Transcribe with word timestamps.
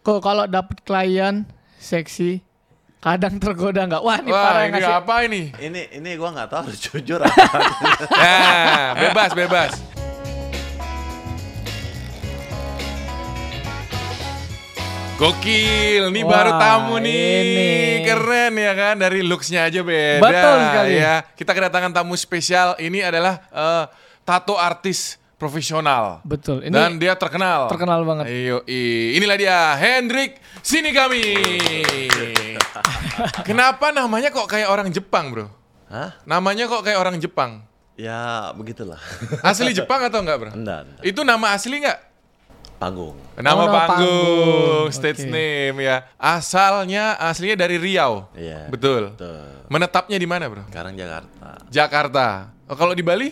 Kok 0.00 0.18
kalau 0.18 0.48
dapet 0.48 0.80
klien 0.80 1.44
seksi 1.76 2.40
kadang 3.00 3.36
tergoda 3.36 3.84
nggak? 3.84 4.00
Wah, 4.00 4.16
ini 4.18 4.30
Wah, 4.32 4.42
parah 4.42 4.62
ini 4.64 4.72
ngasih. 4.72 4.94
apa 4.96 5.14
ini? 5.28 5.42
Ini 5.56 5.80
ini 6.00 6.10
gua 6.16 6.32
nggak 6.32 6.48
tahu 6.48 6.68
jujur 6.88 7.20
apa. 7.20 7.58
Nah, 8.08 8.86
bebas, 9.04 9.30
bebas. 9.36 9.72
Gokil, 15.20 16.08
nih 16.08 16.24
Wah, 16.24 16.32
baru 16.32 16.52
tamu 16.56 16.96
nih, 16.96 17.12
ini. 17.44 17.68
keren 18.08 18.56
ya 18.56 18.72
kan 18.72 18.94
dari 18.96 19.20
looksnya 19.20 19.68
aja 19.68 19.84
beda. 19.84 20.24
Betul 20.24 20.56
sekali. 20.64 20.92
Ya, 20.96 21.14
kita 21.36 21.52
kedatangan 21.52 21.92
tamu 21.92 22.16
spesial. 22.16 22.72
Ini 22.80 23.04
adalah 23.04 23.44
eh, 23.52 23.84
tato 24.24 24.56
artis 24.56 25.19
profesional. 25.40 26.20
Betul. 26.22 26.60
Ini 26.60 26.70
Dan 26.70 27.00
dia 27.00 27.16
terkenal. 27.16 27.66
terkenal 27.66 28.04
banget. 28.04 28.28
Ayo, 28.28 28.60
inilah 29.16 29.34
dia 29.34 29.56
Hendrik 29.74 30.36
sini 30.60 30.92
kami. 30.92 31.24
Kenapa 33.42 33.90
namanya 33.90 34.28
kok 34.28 34.44
kayak 34.44 34.68
orang 34.68 34.88
Jepang, 34.90 35.32
bro? 35.32 35.46
Hah? 35.88 36.14
Namanya 36.22 36.68
kok 36.68 36.84
kayak 36.84 36.96
orang 36.96 37.16
Jepang? 37.16 37.64
Ya 37.96 38.50
begitulah. 38.54 39.00
Asli 39.42 39.72
Jepang 39.72 39.98
atau 40.02 40.20
enggak, 40.20 40.36
bro? 40.38 40.50
Enggak, 40.52 40.78
enggak. 40.86 41.02
Itu 41.02 41.20
nama 41.20 41.52
asli 41.52 41.76
enggak? 41.76 42.00
Panggung. 42.76 43.12
Nama 43.36 43.52
Oh, 43.52 43.56
nama 43.60 43.78
panggung, 43.84 44.08
panggung. 44.08 44.88
stage 44.88 45.20
Oke. 45.20 45.28
name 45.28 45.76
ya. 45.84 45.96
Asalnya 46.16 47.12
aslinya 47.20 47.56
dari 47.58 47.76
Riau. 47.76 48.24
Iya. 48.32 48.72
Betul. 48.72 49.12
Betul. 49.12 49.68
Menetapnya 49.68 50.16
di 50.16 50.24
mana, 50.24 50.48
bro? 50.48 50.64
Sekarang 50.64 50.96
Jakarta. 50.96 51.48
Jakarta. 51.68 52.26
Oh, 52.64 52.74
kalau 52.74 52.96
di 52.96 53.04
Bali? 53.04 53.28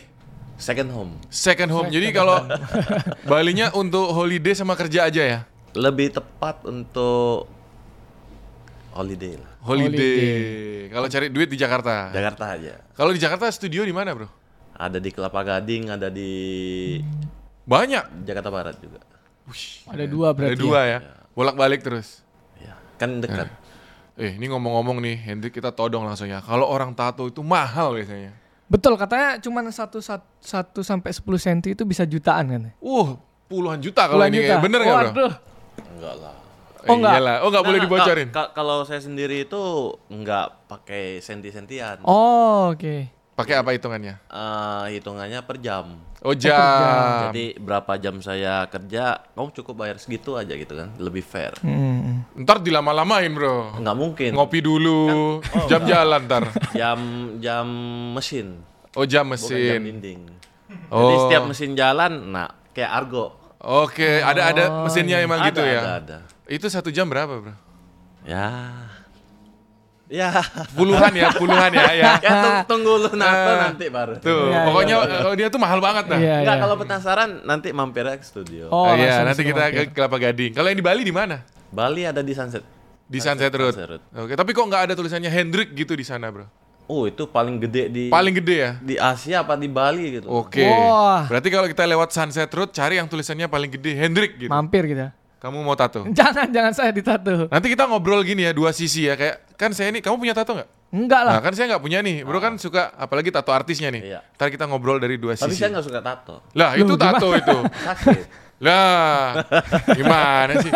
Second 0.58 0.90
home. 0.90 1.12
Second 1.30 1.70
home. 1.70 1.88
Jadi 1.88 2.10
kalau 2.10 2.42
Balinya 3.30 3.70
untuk 3.72 4.10
holiday 4.10 4.58
sama 4.58 4.74
kerja 4.74 5.06
aja 5.06 5.22
ya? 5.22 5.40
Lebih 5.78 6.18
tepat 6.18 6.66
untuk 6.66 7.46
holiday 8.90 9.38
lah. 9.38 9.52
Holiday. 9.62 10.90
Kalau 10.90 11.06
cari 11.06 11.30
duit 11.30 11.46
di 11.46 11.54
Jakarta. 11.54 12.10
Jakarta 12.10 12.58
aja. 12.58 12.74
Kalau 12.98 13.14
di 13.14 13.22
Jakarta 13.22 13.46
studio 13.54 13.86
di 13.86 13.94
mana, 13.94 14.10
bro? 14.18 14.26
Ada 14.74 14.98
di 14.98 15.10
Kelapa 15.14 15.46
Gading, 15.46 15.94
ada 15.94 16.10
di 16.10 16.30
Banyak. 17.62 18.26
Jakarta 18.26 18.50
Barat 18.50 18.76
juga. 18.82 18.98
ada 19.88 20.04
dua 20.04 20.34
Ada 20.34 20.36
berarti. 20.36 20.60
dua 20.60 20.80
ya. 20.84 20.98
ya. 20.98 21.12
Bolak-balik 21.38 21.80
terus. 21.86 22.26
Ya, 22.58 22.74
kan 22.98 23.22
dekat. 23.22 23.46
Eh, 24.18 24.34
ini 24.34 24.50
ngomong-ngomong 24.50 24.98
nih, 24.98 25.14
Hendrik 25.14 25.54
kita 25.54 25.70
todong 25.70 26.02
langsung 26.02 26.26
ya. 26.26 26.42
Kalau 26.42 26.66
orang 26.66 26.90
tato 26.90 27.22
itu 27.30 27.38
mahal 27.46 27.94
biasanya. 27.94 28.34
Betul, 28.68 28.94
katanya 28.94 29.40
cuma 29.40 29.64
satu, 29.66 29.98
satu, 29.98 30.28
satu 30.38 30.80
sampai 30.80 31.08
10 31.08 31.24
cm 31.36 31.72
itu 31.72 31.82
bisa 31.82 32.04
jutaan 32.04 32.44
kan? 32.46 32.62
Uh, 32.78 33.16
puluhan 33.46 33.80
juta 33.80 34.04
kalau 34.04 34.20
Puluhan 34.20 34.30
ini 34.30 34.44
juta. 34.44 34.56
bener 34.60 34.80
nggak 34.82 34.92
bro? 34.92 35.08
Waduh. 35.08 35.32
Enggak 35.88 36.14
lah. 36.18 36.34
Oh, 36.78 36.84
Eh, 36.86 36.94
nggak? 36.94 37.14
iyalah. 37.16 37.36
Oh 37.40 37.48
nggak 37.48 37.64
boleh 37.64 37.78
Nah, 37.78 37.84
dibocorin. 37.84 38.28
ka- 38.28 38.36
ka- 38.38 38.52
kalau 38.54 38.84
saya 38.84 39.00
sendiri 39.00 39.42
itu 39.42 39.62
nggak 40.06 40.46
pakai 40.68 41.18
senti-sentian. 41.18 42.00
Oh, 42.02 42.70
oke. 42.70 43.17
Pakai 43.38 43.54
apa 43.54 43.70
hitungannya? 43.70 44.18
Eh, 44.26 44.84
hitungannya 44.98 45.38
per 45.46 45.62
jam. 45.62 45.94
Oh 46.26 46.34
jam. 46.34 47.30
Jadi 47.30 47.54
berapa 47.54 47.94
jam 47.94 48.18
saya 48.18 48.66
kerja, 48.66 49.22
kamu 49.30 49.54
cukup 49.54 49.74
bayar 49.78 50.02
segitu 50.02 50.34
aja 50.34 50.50
gitu 50.50 50.74
kan, 50.74 50.90
lebih 50.98 51.22
fair. 51.22 51.54
Hmm. 51.62 52.26
Ntar 52.34 52.58
dilama-lamain 52.58 53.30
bro. 53.30 53.78
Nggak 53.78 53.94
mungkin. 53.96 54.30
Ngopi 54.34 54.58
dulu, 54.58 55.38
jam 55.70 55.86
jalan 55.86 56.26
ntar. 56.26 56.50
Jam 56.74 56.98
jam 57.38 57.66
mesin, 58.10 58.58
Oh 58.98 59.06
jam 59.06 59.22
bukan 59.22 59.38
jam 59.38 59.54
mesin. 59.54 59.80
dinding. 59.86 60.20
Jadi 60.90 61.14
Oh. 61.14 61.30
setiap 61.30 61.42
mesin 61.46 61.78
jalan, 61.78 62.12
nah 62.28 62.50
kayak 62.74 62.90
argo. 62.90 63.38
Oke, 63.58 64.18
ada 64.18 64.50
ada 64.50 64.64
mesinnya 64.82 65.22
emang 65.22 65.38
Ada, 65.38 65.46
gitu 65.48 65.62
ya. 65.62 65.80
Ada, 65.80 65.94
ada. 66.02 66.18
Itu 66.50 66.66
satu 66.66 66.90
jam 66.90 67.06
berapa 67.06 67.30
bro? 67.38 67.54
Ya. 68.26 68.87
Ya. 70.08 70.40
Puluhan 70.72 71.12
ya, 71.12 71.28
puluhan 71.32 71.68
ya. 71.68 71.86
ya. 71.92 72.12
ya 72.16 72.32
tung- 72.40 72.80
tunggu 72.80 72.96
lu 72.96 73.10
nato 73.12 73.50
Eh. 73.52 73.58
nanti 73.60 73.86
baru. 73.88 74.12
Tuh, 74.16 74.48
Iya, 74.48 74.64
pokoknya 74.64 74.94
kalau 75.20 75.34
dia 75.36 75.48
tuh 75.48 75.60
mahal 75.60 75.78
banget 75.78 76.04
nah. 76.08 76.16
Iya, 76.16 76.34
Enggak, 76.40 76.56
iya. 76.56 76.62
kalau 76.64 76.74
penasaran 76.76 77.30
nanti 77.44 77.68
mampir 77.70 78.02
aja 78.02 78.16
ke 78.16 78.24
studio. 78.24 78.68
Oh, 78.68 78.88
Oh, 78.88 78.96
iya, 78.96 79.20
nanti 79.20 79.44
kita 79.44 79.68
semua, 79.68 79.84
ke. 79.84 79.92
Kelapa 79.92 80.16
Gading. 80.18 80.52
Kalau 80.52 80.66
yang 80.66 80.78
di 80.80 80.86
Bali 80.86 81.02
di 81.02 81.12
mana? 81.12 81.44
Bali 81.68 82.02
ada 82.02 82.24
di 82.24 82.32
Sunset. 82.32 82.64
Di 83.04 83.20
Sunset 83.20 83.52
Road. 83.52 83.76
Sunset 83.76 83.88
Road. 83.90 84.02
Oke, 84.16 84.32
tapi 84.32 84.50
kok 84.50 84.64
nggak 84.64 84.82
ada 84.88 84.94
tulisannya 84.96 85.28
Hendrik 85.28 85.72
gitu 85.72 85.92
di 85.92 86.02
sana, 86.02 86.32
bro? 86.32 86.48
Oh, 86.84 87.04
itu 87.04 87.28
paling 87.28 87.60
gede 87.60 87.92
di 87.92 88.02
Paling 88.08 88.32
gede 88.32 88.56
ya? 88.58 88.72
di 88.80 88.96
Asia 88.96 89.44
apa 89.44 89.60
di 89.60 89.68
Bali 89.68 90.16
gitu. 90.16 90.24
Oke. 90.26 90.64
Wah. 90.64 91.28
Berarti 91.28 91.52
kalau 91.52 91.68
kita 91.68 91.84
lewat 91.84 92.08
Sunset 92.08 92.48
Road 92.48 92.72
cari 92.72 92.96
yang 92.96 93.04
tulisannya 93.04 93.44
paling 93.44 93.68
gede 93.68 93.92
Hendrik 93.92 94.40
gitu. 94.40 94.48
Mampir 94.48 94.88
kita. 94.88 95.12
Kamu 95.38 95.62
mau 95.62 95.78
tato? 95.78 96.02
Jangan, 96.18 96.50
jangan 96.50 96.72
saya 96.74 96.90
ditato. 96.90 97.46
Nanti 97.46 97.66
kita 97.70 97.86
ngobrol 97.86 98.26
gini 98.26 98.42
ya 98.42 98.50
dua 98.50 98.74
sisi 98.74 99.06
ya 99.06 99.14
kayak 99.14 99.54
kan 99.54 99.70
saya 99.70 99.94
ini 99.94 100.02
kamu 100.02 100.18
punya 100.18 100.34
tato 100.34 100.58
nggak? 100.58 100.68
Enggak 100.90 101.20
lah. 101.22 101.32
Nah 101.38 101.40
kan 101.46 101.52
saya 101.54 101.66
nggak 101.70 101.82
punya 101.84 101.98
nih. 102.02 102.26
Bro 102.26 102.42
kan 102.42 102.58
suka 102.58 102.90
apalagi 102.98 103.30
tato 103.30 103.54
artisnya 103.54 103.94
nih. 103.94 104.02
Iya. 104.02 104.20
Ntar 104.34 104.50
kita 104.50 104.66
ngobrol 104.66 104.98
dari 104.98 105.14
dua 105.14 105.38
Tapi 105.38 105.54
sisi. 105.54 105.62
saya 105.62 105.78
nggak 105.78 105.86
suka 105.86 106.00
tato. 106.02 106.36
Lah 106.58 106.74
itu 106.74 106.90
Loh, 106.90 106.98
tato 106.98 107.28
itu. 107.32 107.56
Sakit. 107.86 108.24
Lah 108.58 109.46
gimana 109.98 110.52
sih? 110.58 110.72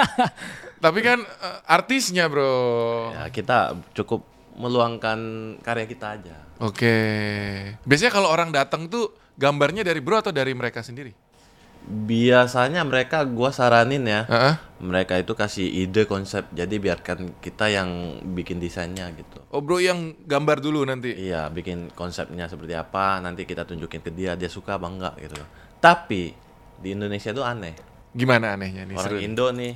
Tapi 0.79 0.99
kan 1.03 1.19
eh, 1.19 1.59
artisnya 1.67 2.31
bro. 2.31 2.55
ya, 3.19 3.27
kita 3.35 3.75
cukup 3.99 4.23
meluangkan 4.55 5.19
karya 5.59 5.87
kita 5.91 6.07
aja. 6.21 6.37
Oke. 6.63 6.95
Biasanya 7.83 8.13
kalau 8.15 8.31
orang 8.31 8.55
datang 8.55 8.87
tuh 8.87 9.11
gambarnya 9.35 9.83
dari 9.83 9.99
bro 9.99 10.23
atau 10.23 10.31
dari 10.31 10.55
mereka 10.55 10.85
sendiri? 10.85 11.11
Biasanya 11.83 12.87
mereka 12.87 13.27
gua 13.27 13.51
saranin 13.51 14.07
ya. 14.07 14.23
Heeh. 14.27 14.55
Mereka 14.83 15.19
itu 15.23 15.35
kasih 15.35 15.67
ide 15.67 16.07
konsep. 16.07 16.47
Jadi 16.55 16.79
biarkan 16.79 17.39
kita 17.43 17.71
yang 17.71 18.23
bikin 18.35 18.59
desainnya 18.59 19.11
gitu. 19.15 19.43
Oh 19.55 19.63
bro 19.63 19.79
yang 19.83 20.15
gambar 20.27 20.63
dulu 20.63 20.83
nanti. 20.87 21.15
Iya, 21.15 21.51
bikin 21.51 21.95
konsepnya 21.95 22.47
seperti 22.51 22.75
apa, 22.75 23.19
nanti 23.23 23.47
kita 23.47 23.67
tunjukin 23.67 24.03
ke 24.03 24.11
dia, 24.11 24.35
dia 24.35 24.51
suka 24.51 24.79
apa 24.79 24.87
enggak 24.91 25.15
gitu. 25.23 25.39
Tapi 25.79 26.35
di 26.83 26.89
Indonesia 26.95 27.31
tuh 27.31 27.47
aneh. 27.47 27.75
Gimana 28.15 28.59
anehnya 28.59 28.87
nih? 28.87 28.97
Orang 28.99 29.19
seru. 29.19 29.23
Indo 29.23 29.47
nih, 29.55 29.75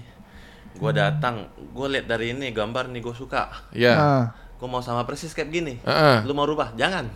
gua 0.78 0.90
datang, 0.90 1.50
gua 1.70 1.86
lihat 1.90 2.06
dari 2.10 2.34
ini 2.34 2.50
gambar 2.50 2.90
nih 2.90 3.00
gua 3.02 3.14
suka. 3.14 3.42
Iya. 3.70 3.94
Nah, 3.94 4.26
Gua 4.56 4.68
mau 4.72 4.80
sama 4.80 5.04
persis 5.04 5.36
kayak 5.36 5.50
gini. 5.52 5.74
Heeh. 5.84 6.24
Lu 6.24 6.32
mau 6.32 6.48
rubah? 6.48 6.72
Jangan. 6.80 7.12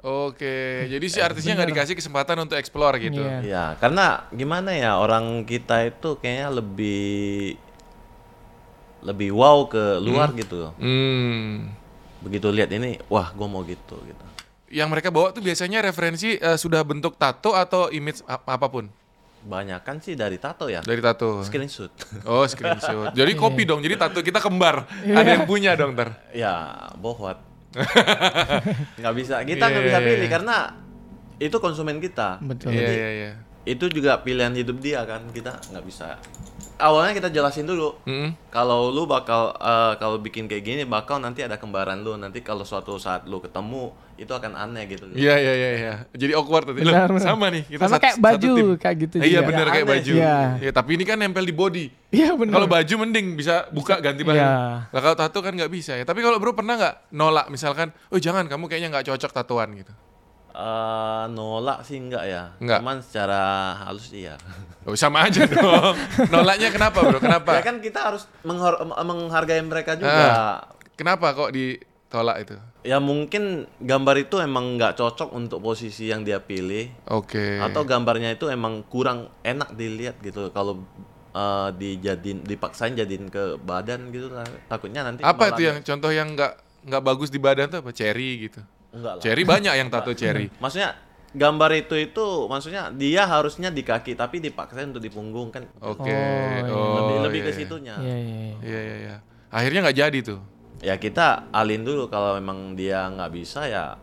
Oke, 0.00 0.88
jadi 0.88 1.06
si 1.06 1.20
artisnya 1.20 1.52
nggak 1.52 1.70
dikasih 1.76 1.92
kesempatan 1.92 2.40
untuk 2.40 2.56
explore 2.56 2.96
gitu. 2.96 3.20
Iya. 3.20 3.38
Iya, 3.44 3.64
karena 3.76 4.24
gimana 4.32 4.72
ya 4.72 4.96
orang 4.96 5.44
kita 5.44 5.84
itu 5.84 6.16
kayaknya 6.16 6.48
lebih 6.50 7.60
lebih 9.00 9.32
wow 9.32 9.68
ke 9.68 10.00
luar 10.00 10.32
gitu. 10.32 10.72
Hmm. 10.76 11.68
Begitu 12.20 12.48
lihat 12.48 12.72
ini, 12.72 12.96
wah 13.08 13.28
gua 13.32 13.44
mau 13.44 13.60
gitu 13.60 14.00
gitu. 14.00 14.24
Yang 14.72 14.88
mereka 14.88 15.08
bawa 15.12 15.36
tuh 15.36 15.44
biasanya 15.44 15.84
referensi 15.84 16.36
eh, 16.36 16.56
sudah 16.56 16.80
bentuk 16.80 17.16
tato 17.16 17.52
atau 17.52 17.92
image 17.92 18.24
ap- 18.24 18.46
apa 18.46 18.68
pun 18.70 18.88
Banyakan 19.40 20.00
sih 20.00 20.12
dari 20.12 20.36
tato 20.36 20.68
ya. 20.68 20.80
dari 20.80 21.00
tato. 21.00 21.40
Screenshot. 21.40 21.88
Oh, 22.24 22.44
screenshot. 22.44 23.12
Jadi 23.18 23.32
kopi 23.34 23.64
dong. 23.64 23.80
Jadi 23.80 23.96
tato 23.96 24.20
kita 24.20 24.36
kembar. 24.36 24.84
Ada 25.02 25.28
yang 25.36 25.44
punya 25.44 25.72
dong 25.72 25.92
ntar. 25.92 26.12
ya, 26.32 26.76
bohwat. 26.96 27.49
nggak 29.00 29.14
bisa. 29.14 29.42
Kita 29.42 29.64
nggak 29.66 29.84
bisa 29.84 29.98
Iya. 29.98 30.06
pilih 30.06 30.28
karena 30.28 30.56
itu 31.38 31.56
konsumen 31.56 31.98
kita. 31.98 32.42
betul. 32.42 32.74
Iya, 32.74 32.80
Jadi, 32.80 32.94
iya, 32.94 33.08
iya. 33.12 33.32
Itu 33.62 33.86
juga 33.88 34.20
pilihan 34.20 34.52
hidup 34.52 34.80
dia 34.80 35.04
kan. 35.04 35.24
Kita 35.30 35.56
nggak 35.70 35.84
bisa. 35.84 36.16
Awalnya 36.80 37.12
kita 37.12 37.28
jelasin 37.28 37.62
dulu. 37.62 37.94
Mm-mm. 38.02 38.32
Kalau 38.48 38.88
lu 38.88 39.04
bakal 39.04 39.52
eh, 39.52 39.92
kalau 39.96 40.16
bikin 40.16 40.44
kayak 40.44 40.62
gini 40.62 40.82
bakal 40.82 41.16
nanti 41.16 41.40
ada 41.40 41.54
kembaran 41.54 42.00
lu. 42.00 42.16
Nanti 42.16 42.40
kalau 42.40 42.62
suatu 42.62 42.96
saat 42.96 43.24
lu 43.24 43.38
ketemu 43.38 43.92
itu 44.16 44.28
akan 44.28 44.52
aneh 44.54 44.84
gitu. 44.86 45.08
Iya, 45.10 45.32
iya, 45.34 45.52
iya, 45.54 45.70
iya. 45.72 45.94
Jadi 46.10 46.32
awkward 46.32 46.66
tadi. 46.66 46.80
Loh, 46.80 46.92
Benar, 46.92 47.08
benar. 47.10 47.24
sama 47.26 47.46
nih. 47.48 47.64
Kita 47.66 47.80
Sama 47.80 47.90
satu- 47.90 48.02
kayak 48.02 48.16
satu 48.16 48.24
baju, 48.26 48.50
tim. 48.52 48.68
kayak 48.76 48.96
gitu 48.98 49.14
Eh, 49.16 49.20
Iya, 49.22 49.40
Ya, 49.40 49.40
kayak 49.46 49.64
aneh 49.70 49.84
baju. 49.86 50.12
Iya. 50.12 50.36
Iya, 50.58 50.70
tapi 50.72 50.90
ini 50.96 51.04
kan 51.04 51.16
nempel 51.16 51.44
di 51.44 51.54
body. 51.54 51.86
Iya 52.10 52.28
benar. 52.34 52.52
Kalau 52.56 52.68
baju 52.68 52.94
mending 52.98 53.26
bisa 53.34 53.54
buka 53.70 53.94
ganti 53.98 54.20
baju. 54.20 54.36
Iya. 54.36 54.50
Lah 54.88 55.00
kalau 55.00 55.16
tato 55.16 55.38
kan 55.40 55.52
nggak 55.52 55.70
bisa 55.70 55.94
ya. 55.94 56.04
Tapi 56.04 56.20
kalau 56.20 56.36
bro 56.36 56.52
pernah 56.52 56.74
nggak 56.74 56.94
nolak 57.10 57.46
misalkan, 57.48 57.92
oh 58.08 58.18
jangan 58.18 58.44
kamu 58.44 58.66
kayaknya 58.66 58.88
nggak 58.90 59.06
cocok 59.08 59.30
tatoan 59.32 59.72
gitu. 59.74 59.92
Eh, 60.50 61.24
nolak 61.30 61.86
sih 61.86 62.02
enggak 62.02 62.24
ya. 62.26 62.42
Enggak. 62.58 62.82
Cuman 62.82 62.96
secara 63.00 63.40
halus 63.86 64.10
iya. 64.10 64.34
Oh 64.88 64.96
sama 64.96 65.28
aja 65.28 65.44
dong. 65.44 65.92
Nolaknya 66.32 66.72
kenapa 66.72 67.04
bro? 67.04 67.20
Kenapa? 67.20 67.52
ya 67.52 67.62
kan 67.62 67.84
kita 67.84 68.00
harus 68.00 68.24
menghor- 68.42 68.80
menghargai 68.80 69.60
mereka 69.60 69.92
juga. 69.92 70.08
Ah. 70.10 70.58
Kenapa 70.96 71.36
kok 71.36 71.52
ditolak 71.52 72.48
itu? 72.48 72.56
Ya 72.80 72.96
mungkin 72.96 73.68
gambar 73.76 74.24
itu 74.24 74.40
emang 74.40 74.80
nggak 74.80 74.96
cocok 74.96 75.36
untuk 75.36 75.60
posisi 75.60 76.08
yang 76.08 76.24
dia 76.24 76.40
pilih 76.40 76.88
Oke. 77.12 77.60
atau 77.60 77.84
gambarnya 77.84 78.32
itu 78.32 78.48
emang 78.48 78.80
kurang 78.88 79.28
enak 79.44 79.76
dilihat 79.76 80.16
gitu 80.24 80.48
kalau 80.48 80.80
eh, 81.36 81.68
dijadiin 81.76 82.40
dipaksain 82.42 82.96
jadiin 82.96 83.28
ke 83.28 83.60
badan 83.60 84.08
gitu 84.10 84.32
lah. 84.32 84.48
Takutnya 84.64 85.04
nanti 85.04 85.20
apa 85.20 85.52
itu 85.52 85.68
yang 85.68 85.84
contoh 85.84 86.08
yang 86.08 86.32
nggak 86.32 86.52
nggak 86.88 87.02
bagus 87.04 87.28
di 87.28 87.36
badan 87.36 87.68
tuh 87.68 87.84
apa? 87.84 87.92
Cherry 87.92 88.48
gitu. 88.48 88.64
Enggak 88.90 89.12
lah. 89.18 89.22
Cherry 89.22 89.42
banyak 89.46 89.74
yang 89.74 89.88
tato 89.88 90.12
cherry. 90.14 90.50
Maksudnya 90.58 90.94
gambar 91.30 91.70
itu 91.78 91.94
itu 91.94 92.26
maksudnya 92.50 92.90
dia 92.90 93.22
harusnya 93.22 93.70
di 93.70 93.86
kaki 93.86 94.18
tapi 94.18 94.42
dipaksain 94.42 94.90
untuk 94.90 95.02
di 95.02 95.10
punggung 95.10 95.54
kan. 95.54 95.66
Oke. 95.78 96.10
Oh, 96.66 96.74
Oh, 96.74 96.94
lebih 97.06 97.16
lebih 97.30 97.40
iya, 97.42 97.46
ke 97.46 97.52
iya. 97.54 97.58
situnya. 97.58 97.94
Iya, 98.02 98.16
iya, 98.18 98.36
iya. 98.36 98.56
Iya 98.60 98.80
iya 98.80 98.96
iya. 98.98 99.16
Akhirnya 99.50 99.80
nggak 99.86 99.98
jadi 99.98 100.18
tuh. 100.22 100.40
Ya 100.80 100.94
kita 100.96 101.50
alin 101.52 101.82
dulu 101.84 102.08
kalau 102.08 102.34
memang 102.40 102.74
dia 102.74 103.06
nggak 103.10 103.30
bisa 103.36 103.68
ya 103.68 103.94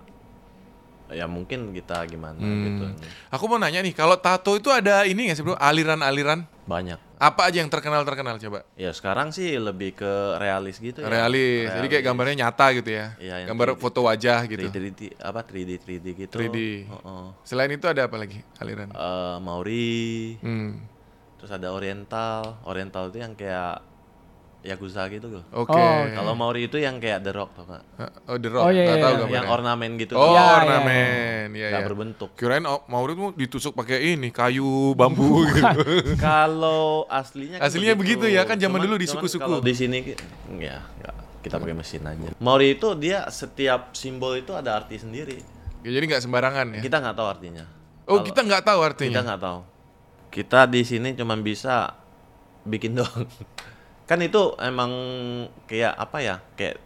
ya 1.08 1.24
mungkin 1.24 1.72
kita 1.72 2.04
gimana 2.06 2.36
gitu. 2.38 2.84
Hmm. 2.84 3.00
Aku 3.32 3.48
mau 3.48 3.56
nanya 3.56 3.80
nih, 3.80 3.96
kalau 3.96 4.20
tato 4.20 4.60
itu 4.60 4.68
ada 4.68 5.08
ini 5.08 5.32
nggak 5.32 5.38
sih 5.40 5.44
bro? 5.44 5.56
Aliran-aliran? 5.56 6.44
Banyak. 6.68 7.00
Apa 7.18 7.50
aja 7.50 7.66
yang 7.66 7.70
terkenal 7.74 8.06
terkenal 8.06 8.38
coba? 8.38 8.62
Ya 8.78 8.94
sekarang 8.94 9.34
sih 9.34 9.58
lebih 9.58 9.98
ke 9.98 10.12
realis 10.38 10.78
gitu 10.78 11.02
ya. 11.02 11.10
Realis. 11.10 11.66
Jadi 11.66 11.88
kayak 11.90 12.04
gambarnya 12.06 12.46
nyata 12.46 12.70
gitu 12.78 12.94
ya. 12.94 13.18
Yang 13.18 13.50
Gambar 13.50 13.68
3D. 13.74 13.82
foto 13.82 14.00
wajah 14.06 14.40
gitu. 14.46 14.70
3D, 14.70 15.02
apa 15.18 15.42
3D 15.42 15.72
3D 15.82 16.06
gitu. 16.14 16.38
3D. 16.38 16.58
Heeh. 16.86 17.26
Selain 17.42 17.74
itu 17.74 17.90
ada 17.90 18.06
apa 18.06 18.22
lagi 18.22 18.38
aliran? 18.62 18.94
Eh, 18.94 19.38
Maori, 19.42 20.38
Hmm. 20.46 20.78
terus 21.42 21.50
ada 21.50 21.74
Oriental. 21.74 22.62
Oriental 22.70 23.10
itu 23.10 23.18
yang 23.18 23.34
kayak 23.34 23.82
Yakuza 24.68 25.08
gitu 25.08 25.32
loh. 25.32 25.44
Oke. 25.56 25.72
Oh, 25.72 26.04
Kalau 26.12 26.36
Maori 26.36 26.68
itu 26.68 26.76
yang 26.76 27.00
kayak 27.00 27.24
The 27.24 27.32
Rock 27.32 27.56
tau 27.56 27.64
nggak? 27.64 27.84
Oh, 28.28 28.36
The 28.36 28.50
Rock. 28.52 28.64
Oh, 28.68 28.72
iya, 28.76 28.84
iya, 28.84 28.96
tahu 29.00 29.00
iya. 29.00 29.20
gambarnya. 29.24 29.38
Yang 29.40 29.48
ornamen 29.56 29.90
gitu. 29.96 30.14
Oh, 30.20 30.36
iya, 30.36 30.44
ornamen. 30.60 31.48
Iya, 31.56 31.68
iya. 31.72 31.80
berbentuk. 31.88 32.30
Kirain 32.36 32.68
oh, 32.68 32.84
Mauri 32.92 33.16
tuh 33.16 33.32
ditusuk 33.32 33.74
pakai 33.74 34.14
ini, 34.14 34.28
kayu, 34.36 34.92
bambu 34.94 35.42
gitu. 35.56 35.82
Kalau 36.20 37.08
aslinya 37.08 37.64
kan 37.64 37.72
Aslinya 37.72 37.96
begitu 37.96 38.28
ya, 38.28 38.44
kan 38.44 38.60
zaman 38.60 38.84
Cuman- 38.84 38.86
dulu 38.92 38.96
di 39.00 39.08
suku-suku. 39.08 39.40
Kalau 39.40 39.64
di 39.64 39.74
sini 39.74 39.98
ya 40.60 40.84
nggak, 40.84 41.16
kita 41.48 41.56
pakai 41.64 41.76
mesin 41.76 42.04
aja. 42.04 42.30
Maori 42.44 42.76
itu 42.76 42.88
dia 43.00 43.24
setiap 43.32 43.96
simbol 43.96 44.36
itu 44.36 44.52
ada 44.52 44.76
arti 44.76 45.00
sendiri. 45.00 45.40
Ya, 45.88 45.90
jadi 45.96 46.04
nggak 46.12 46.24
sembarangan 46.28 46.66
ya. 46.76 46.82
Kita 46.84 47.00
nggak 47.00 47.16
tahu 47.16 47.28
artinya. 47.32 47.64
Oh, 48.04 48.20
Kalau- 48.20 48.28
kita 48.28 48.40
nggak 48.44 48.64
tahu 48.68 48.80
kita 48.84 48.88
artinya. 48.92 49.20
nggak 49.24 49.42
tahu. 49.42 49.60
Kita 50.28 50.60
di 50.68 50.82
sini 50.84 51.16
cuma 51.16 51.40
bisa 51.40 51.96
bikin 52.68 53.00
doang. 53.00 53.24
Kan 54.08 54.20
itu 54.24 54.56
emang 54.58 54.92
kayak 55.68 55.94
apa 55.94 56.18
ya? 56.24 56.36
Kayak 56.56 56.80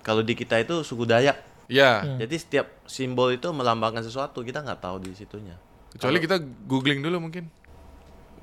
kalau 0.00 0.22
di 0.22 0.32
kita 0.32 0.56
itu 0.56 0.80
suku 0.80 1.04
Dayak. 1.04 1.36
Ya, 1.70 2.02
Jadi 2.18 2.34
setiap 2.34 2.66
simbol 2.82 3.30
itu 3.30 3.46
melambangkan 3.50 4.02
sesuatu. 4.02 4.42
Kita 4.42 4.58
nggak 4.58 4.82
tahu 4.82 5.06
di 5.06 5.14
situnya. 5.14 5.54
kecuali 5.90 6.18
kita 6.18 6.38
googling 6.66 6.98
dulu 6.98 7.18
mungkin. 7.20 7.46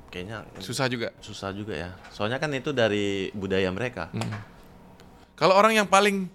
Kayaknya 0.08 0.48
Susah 0.60 0.88
juga. 0.88 1.12
susah 1.20 1.52
juga 1.52 1.76
ya. 1.76 1.90
Soalnya 2.08 2.40
kan 2.40 2.48
itu 2.56 2.72
dari 2.72 3.28
budaya 3.36 3.68
mereka. 3.68 4.08
Hmm. 4.16 4.32
Kalau 5.36 5.52
orang 5.52 5.76
yang 5.76 5.84
paling 5.84 6.32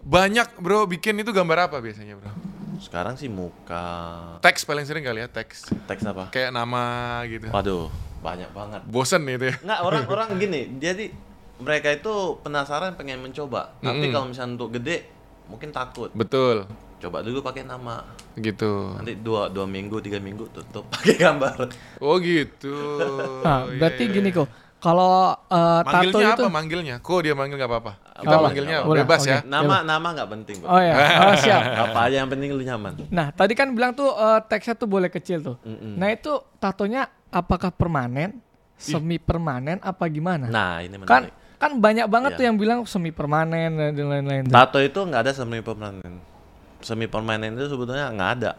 banyak 0.00 0.56
bro 0.56 0.88
bikin 0.88 1.20
itu 1.20 1.36
gambar 1.36 1.68
apa 1.68 1.84
biasanya 1.84 2.16
bro? 2.16 2.32
Sekarang 2.80 3.16
sih 3.16 3.28
muka 3.28 3.84
Teks 4.40 4.64
paling 4.64 4.84
sering 4.88 5.04
kali 5.04 5.20
ya 5.20 5.28
teks. 5.28 5.68
teks 5.84 6.04
apa? 6.04 6.32
Kayak 6.32 6.52
nama 6.56 7.20
gitu. 7.28 7.48
Waduh, 7.52 7.88
banyak 8.20 8.50
banget. 8.52 8.80
Bosen 8.88 9.22
itu 9.28 9.52
ya. 9.52 9.56
Nggak, 9.62 9.80
orang-orang 9.84 10.28
gini, 10.36 10.60
jadi 10.80 11.12
mereka 11.60 11.88
itu 11.92 12.36
penasaran 12.44 12.96
pengen 13.00 13.24
mencoba. 13.24 13.76
Tapi 13.80 14.08
Mm-mm. 14.08 14.12
kalau 14.12 14.26
misalnya 14.28 14.60
untuk 14.60 14.76
gede, 14.76 15.08
mungkin 15.48 15.72
takut. 15.72 16.12
Betul. 16.12 16.68
Coba 17.00 17.20
dulu 17.20 17.40
pakai 17.44 17.64
nama. 17.64 18.04
Gitu. 18.36 18.96
Nanti 18.96 19.16
dua, 19.20 19.48
dua 19.48 19.64
minggu, 19.64 20.00
tiga 20.04 20.20
minggu 20.20 20.48
tutup 20.52 20.84
pakai 20.94 21.16
gambar. 21.16 21.56
Oh 22.00 22.16
gitu. 22.20 22.76
Nah, 23.44 23.68
berarti 23.68 24.04
iya, 24.08 24.14
gini 24.20 24.30
iya. 24.32 24.38
kok. 24.44 24.48
Kalau 24.76 25.32
eh, 25.32 25.80
tato 25.88 25.88
Manggilnya 25.88 26.28
itu 26.36 26.44
apa 26.44 26.52
manggilnya? 26.52 26.96
Kok 27.00 27.20
dia 27.24 27.32
manggil 27.32 27.56
nggak 27.56 27.70
apa-apa? 27.72 27.92
Kita 27.96 28.28
Boleh, 28.28 28.44
manggilnya 28.44 28.76
boleh, 28.84 28.98
bebas 29.02 29.20
oke. 29.24 29.32
ya. 29.32 29.38
Nama 29.48 29.76
nama 29.88 30.08
nggak 30.12 30.28
penting. 30.36 30.56
Bro. 30.60 30.68
Oh 30.68 30.80
ya, 30.84 30.94
oh, 31.26 31.34
siap. 31.36 31.62
Apa 31.88 31.98
aja 32.06 32.16
yang 32.20 32.28
penting 32.28 32.52
lu 32.52 32.60
nyaman. 32.60 32.92
Nah, 33.08 33.32
tadi 33.32 33.56
kan 33.56 33.72
bilang 33.72 33.96
tuh 33.96 34.12
eh, 34.12 34.40
teksnya 34.44 34.76
tuh 34.76 34.88
boleh 34.88 35.08
kecil 35.08 35.40
tuh. 35.40 35.56
Mm-mm. 35.64 35.96
Nah, 35.96 36.12
itu 36.12 36.32
tatonya 36.60 37.08
apakah 37.36 37.68
permanen, 37.68 38.40
semi 38.80 39.20
permanen 39.20 39.76
apa 39.84 40.08
gimana? 40.08 40.48
Nah, 40.48 40.80
ini 40.80 40.96
kan 41.04 41.28
menarik. 41.28 41.32
kan 41.56 41.70
banyak 41.76 42.06
banget 42.08 42.30
Iya. 42.32 42.38
tuh 42.40 42.44
yang 42.48 42.56
bilang 42.56 42.78
semi 42.88 43.12
permanen 43.12 43.76
dan 43.76 43.92
lain-lain. 43.96 44.44
Tato 44.48 44.80
itu 44.80 44.96
nggak 44.96 45.20
ada 45.20 45.32
semi 45.36 45.60
permanen. 45.60 46.20
Semi 46.80 47.04
permanen 47.08 47.56
itu 47.56 47.68
sebetulnya 47.68 48.08
nggak 48.12 48.30
ada. 48.40 48.52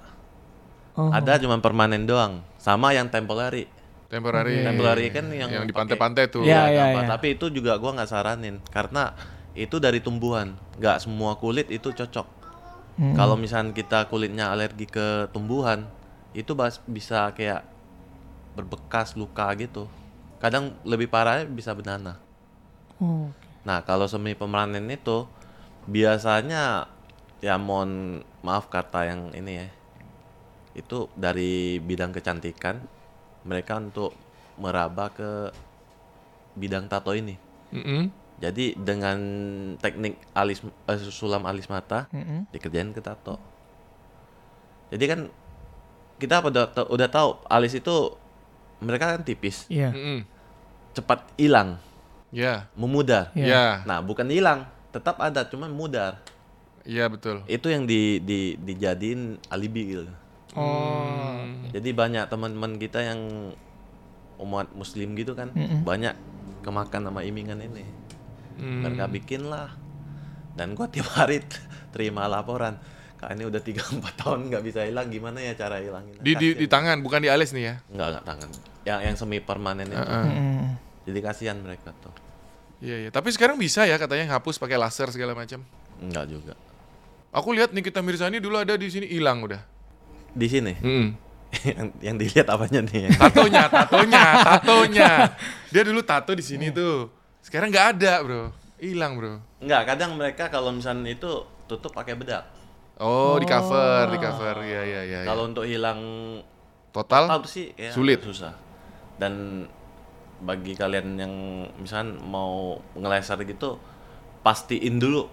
Oh. 0.97 1.13
Ada 1.13 1.37
cuma 1.41 1.61
permanen 1.61 2.05
doang. 2.09 2.41
Sama 2.57 2.93
yang 2.93 3.05
temporary. 3.09 3.69
Temporary. 4.09 4.65
Temporary 4.65 5.07
kan 5.13 5.29
yang 5.29 5.49
yang 5.51 5.65
di 5.67 5.73
pantai-pantai 5.75 6.25
tuh. 6.31 6.41
Ya, 6.41 6.65
gampang. 6.71 7.05
iya. 7.05 7.11
Tapi 7.11 7.27
itu 7.37 7.45
juga 7.53 7.77
gua 7.77 7.93
nggak 7.97 8.09
saranin 8.09 8.57
karena 8.73 9.13
itu 9.53 9.77
dari 9.77 10.01
tumbuhan. 10.01 10.57
Nggak 10.81 11.05
semua 11.05 11.37
kulit 11.37 11.69
itu 11.69 11.93
cocok. 11.93 12.25
Hmm. 12.97 13.13
Kalau 13.13 13.37
misalnya 13.37 13.77
kita 13.77 14.09
kulitnya 14.09 14.49
alergi 14.49 14.89
ke 14.89 15.29
tumbuhan, 15.29 15.85
itu 16.33 16.57
bisa 16.89 17.29
kayak 17.37 17.61
berbekas 18.57 19.07
luka 19.21 19.47
gitu. 19.63 19.83
Kadang 20.43 20.65
lebih 20.91 21.07
parahnya 21.13 21.45
bisa 21.59 21.71
benana. 21.79 22.13
Oh, 23.01 23.29
Nah, 23.67 23.79
kalau 23.89 24.07
semi 24.13 24.33
permanen 24.41 24.87
itu 24.97 25.17
biasanya 25.95 26.63
ya 27.45 27.55
mohon 27.67 27.91
maaf 28.45 28.65
kata 28.75 28.99
yang 29.11 29.21
ini 29.39 29.53
ya. 29.61 29.67
Itu 30.81 31.09
dari 31.17 31.81
bidang 31.81 32.11
kecantikan 32.15 32.75
mereka 33.49 33.73
untuk 33.81 34.11
meraba 34.61 35.05
ke 35.17 35.31
bidang 36.57 36.89
tato 36.91 37.13
ini. 37.13 37.35
Mm-mm. 37.73 38.09
Jadi 38.37 38.77
dengan 38.77 39.17
teknik 39.81 40.21
alis 40.37 40.61
eh, 40.63 40.99
sulam 41.09 41.43
alis 41.49 41.67
mata 41.73 42.05
Mm-mm. 42.13 42.45
dikerjain 42.53 42.93
ke 42.93 43.01
tato. 43.01 43.37
Jadi 44.91 45.05
kan 45.09 45.19
kita 46.21 46.41
udah 46.41 46.65
udah 46.89 47.07
tahu 47.09 47.29
alis 47.49 47.77
itu 47.77 47.95
mereka 48.79 49.17
kan 49.17 49.21
tipis, 49.21 49.65
Iya. 49.67 49.89
Mm-mm. 49.91 50.19
cepat 50.93 51.25
hilang, 51.35 51.77
Ya. 52.29 52.69
memudar. 52.73 53.29
Iya. 53.33 53.47
Ya. 53.47 53.65
Nah, 53.85 54.01
bukan 54.01 54.27
hilang, 54.29 54.65
tetap 54.89 55.17
ada, 55.17 55.45
cuman 55.45 55.69
mudar. 55.69 56.21
Iya 56.87 57.11
betul. 57.11 57.43
Itu 57.45 57.67
yang 57.67 57.83
di, 57.83 58.23
di 58.23 58.55
dijadiin 58.55 59.43
alibi 59.49 59.81
gitu. 59.91 60.07
Oh. 60.55 61.43
Jadi 61.69 61.91
banyak 61.91 62.25
teman-teman 62.25 62.79
kita 62.79 63.03
yang 63.03 63.51
umat 64.39 64.71
muslim 64.71 65.13
gitu 65.13 65.33
kan, 65.33 65.51
Mm-mm. 65.51 65.83
banyak 65.83 66.15
kemakan 66.63 67.11
sama 67.11 67.21
imingan 67.21 67.59
ini. 67.59 67.83
Hmm. 68.57 68.81
Mereka 68.83 69.05
bikin 69.11 69.47
lah. 69.47 69.73
Dan 70.57 70.73
gua 70.73 70.89
tiap 70.89 71.11
hari 71.13 71.43
terima 71.93 72.25
laporan. 72.25 72.79
Kak 73.17 73.33
ini 73.33 73.43
udah 73.49 73.61
3 73.61 73.97
4 73.97 74.13
tahun 74.21 74.39
nggak 74.53 74.63
bisa 74.63 74.85
hilang, 74.85 75.09
gimana 75.09 75.41
ya 75.41 75.57
cara 75.57 75.81
hilangin? 75.81 76.13
Di, 76.21 76.37
di, 76.37 76.47
di 76.53 76.65
tangan 76.69 77.01
bukan 77.01 77.17
di 77.17 77.29
alis 77.33 77.49
nih 77.49 77.63
ya. 77.65 77.75
Enggak, 77.89 78.07
enggak 78.13 78.25
tangan. 78.29 78.49
Yang 78.85 78.99
yang 79.01 79.15
semi 79.17 79.37
permanen 79.41 79.89
itu. 79.89 79.97
Heeh. 79.97 80.25
Mm-mm. 80.29 80.61
Jadi 81.09 81.19
kasihan 81.25 81.57
mereka 81.57 81.89
tuh. 81.97 82.13
Iya 82.77 83.07
iya. 83.07 83.09
Tapi 83.09 83.33
sekarang 83.33 83.57
bisa 83.57 83.89
ya 83.89 83.97
katanya 83.97 84.37
hapus 84.37 84.61
pakai 84.61 84.77
laser 84.77 85.09
segala 85.09 85.33
macam. 85.33 85.65
Enggak 85.97 86.29
juga. 86.29 86.53
Aku 87.33 87.51
lihat 87.57 87.73
Nikita 87.73 88.05
Mirzani 88.05 88.37
dulu 88.37 88.61
ada 88.61 88.77
di 88.77 88.85
sini 88.87 89.09
hilang 89.09 89.41
udah. 89.41 89.61
Di 90.37 90.47
sini 90.47 90.73
Mm. 90.77 91.09
yang, 91.73 91.87
yang 92.03 92.15
dilihat 92.19 92.47
apanya 92.51 92.83
nih? 92.83 93.07
Tatonya, 93.23 93.71
tatonya, 93.71 94.23
tatonya. 94.43 95.09
Dia 95.71 95.81
dulu 95.87 96.03
tato 96.03 96.35
di 96.35 96.43
sini 96.43 96.69
tuh. 96.75 97.07
Sekarang 97.39 97.71
nggak 97.71 97.97
ada 97.97 98.19
bro. 98.21 98.51
Hilang 98.77 99.15
bro. 99.15 99.39
Enggak, 99.63 99.95
kadang 99.95 100.19
mereka 100.19 100.51
kalau 100.51 100.75
misalnya 100.75 101.07
itu 101.07 101.47
tutup 101.65 101.95
pakai 101.95 102.19
bedak. 102.19 102.45
Oh, 102.97 103.37
di 103.37 103.45
cover, 103.45 104.09
di 104.09 104.17
cover. 104.17 104.55
Iya 104.65 104.81
iya 104.81 105.01
iya. 105.05 105.19
Kalau 105.21 105.45
untuk 105.45 105.69
hilang 105.69 106.01
Total? 106.89 107.29
tato 107.29 107.45
sih 107.45 107.69
ya, 107.77 107.93
Sulit. 107.93 108.25
susah. 108.25 108.57
Dan 109.21 109.65
bagi 110.41 110.73
kalian 110.73 111.17
yang 111.17 111.33
misalnya 111.77 112.17
mau 112.21 112.77
ngeleser 112.97 113.37
gitu, 113.45 113.77
pastiin 114.41 114.97
dulu 114.97 115.29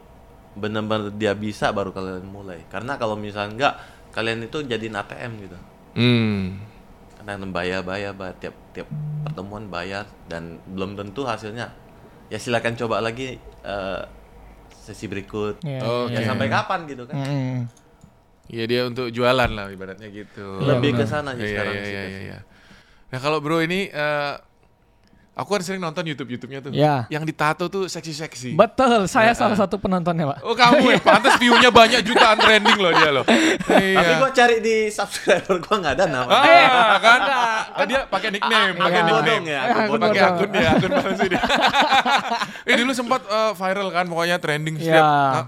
benar-benar 0.55 1.11
dia 1.17 1.33
bisa 1.33 1.73
baru 1.73 1.93
kalian 1.93 2.29
mulai. 2.29 2.61
Karena 2.69 3.01
kalau 3.01 3.17
misalnya 3.17 3.53
enggak, 3.57 3.75
kalian 4.13 4.45
itu 4.45 4.61
jadiin 4.61 4.97
ATM 5.01 5.33
gitu. 5.49 5.59
Hmm. 5.97 6.61
Karena 7.17 7.49
bayar 7.49 7.81
bayar 7.81 8.13
bayar 8.13 8.37
tiap 8.37 8.57
tiap 8.77 8.89
pertemuan 9.25 9.73
bayar 9.73 10.05
dan 10.29 10.61
belum 10.69 11.01
tentu 11.01 11.25
hasilnya. 11.25 11.73
Ya 12.29 12.37
silakan 12.37 12.77
coba 12.77 13.01
lagi 13.01 13.41
eh, 13.65 14.03
sesi 14.85 15.09
berikut. 15.09 15.65
Iya. 15.65 15.81
Oke. 15.81 16.13
Ya 16.13 16.21
sampai 16.29 16.53
kapan 16.53 16.85
gitu 16.85 17.09
kan? 17.09 17.17
Mm-mm. 17.17 17.65
Iya 18.53 18.65
dia 18.69 18.81
untuk 18.85 19.09
jualan 19.09 19.49
lah 19.49 19.73
ibaratnya 19.73 20.13
gitu. 20.13 20.61
Lebih 20.61 21.01
ke 21.01 21.03
benar. 21.03 21.09
sana 21.09 21.31
sih 21.33 21.49
Iya, 21.49 21.51
sekarang 21.57 21.75
iya, 21.75 21.83
sih. 21.83 21.93
iya, 21.97 22.03
iya, 22.05 22.21
iya. 22.21 22.39
Nah 23.09 23.19
kalau 23.19 23.41
bro 23.41 23.65
ini, 23.65 23.89
eh, 23.89 24.35
aku 25.35 25.49
kan 25.51 25.61
sering 25.61 25.79
nonton 25.79 26.03
YouTube 26.03 26.31
YouTube-nya 26.31 26.61
tuh. 26.61 26.71
Ya. 26.71 27.05
Yang 27.07 27.25
ditato 27.29 27.67
tuh 27.67 27.85
seksi-seksi. 27.85 28.55
Betul, 28.55 29.05
saya 29.07 29.31
Ya, 29.31 29.35
salah 29.35 29.55
ah. 29.55 29.61
satu 29.61 29.77
penontonnya, 29.77 30.31
Pak. 30.31 30.39
Oh 30.41 30.55
kamu 30.55 30.95
ya, 30.95 31.01
pantas 31.11 31.35
view-nya 31.37 31.69
banyak 31.69 32.01
jutaan 32.03 32.39
trending 32.39 32.79
loh 32.79 32.93
dia 32.93 33.11
loh. 33.11 33.25
Iya. 33.27 33.99
Tapi 33.99 34.13
gua 34.17 34.31
cari 34.31 34.57
di 34.59 34.77
subscriber 34.89 35.59
gua 35.59 35.77
nggak 35.77 35.95
ada 35.95 36.05
nama. 36.07 36.31
Ah, 36.31 36.97
kan? 36.99 37.21
Ah, 37.69 37.85
dia 37.85 38.01
pakai 38.07 38.29
nickname, 38.31 38.73
pakai 38.75 38.95
Iya. 38.95 39.05
nickname. 39.05 39.23
Bodong 39.27 39.45
ya, 39.45 39.61
pakai 39.99 40.21
akun 40.23 40.49
dia, 40.51 40.69
akun 40.73 40.91
palsu 41.03 41.25
dia. 41.27 41.43
eh 42.71 42.75
dulu 42.75 42.93
sempat 42.93 43.21
eh, 43.25 43.53
viral 43.53 43.89
kan, 43.91 44.05
pokoknya 44.07 44.37
trending 44.39 44.75
setiap 44.79 45.03
Ya. 45.03 45.43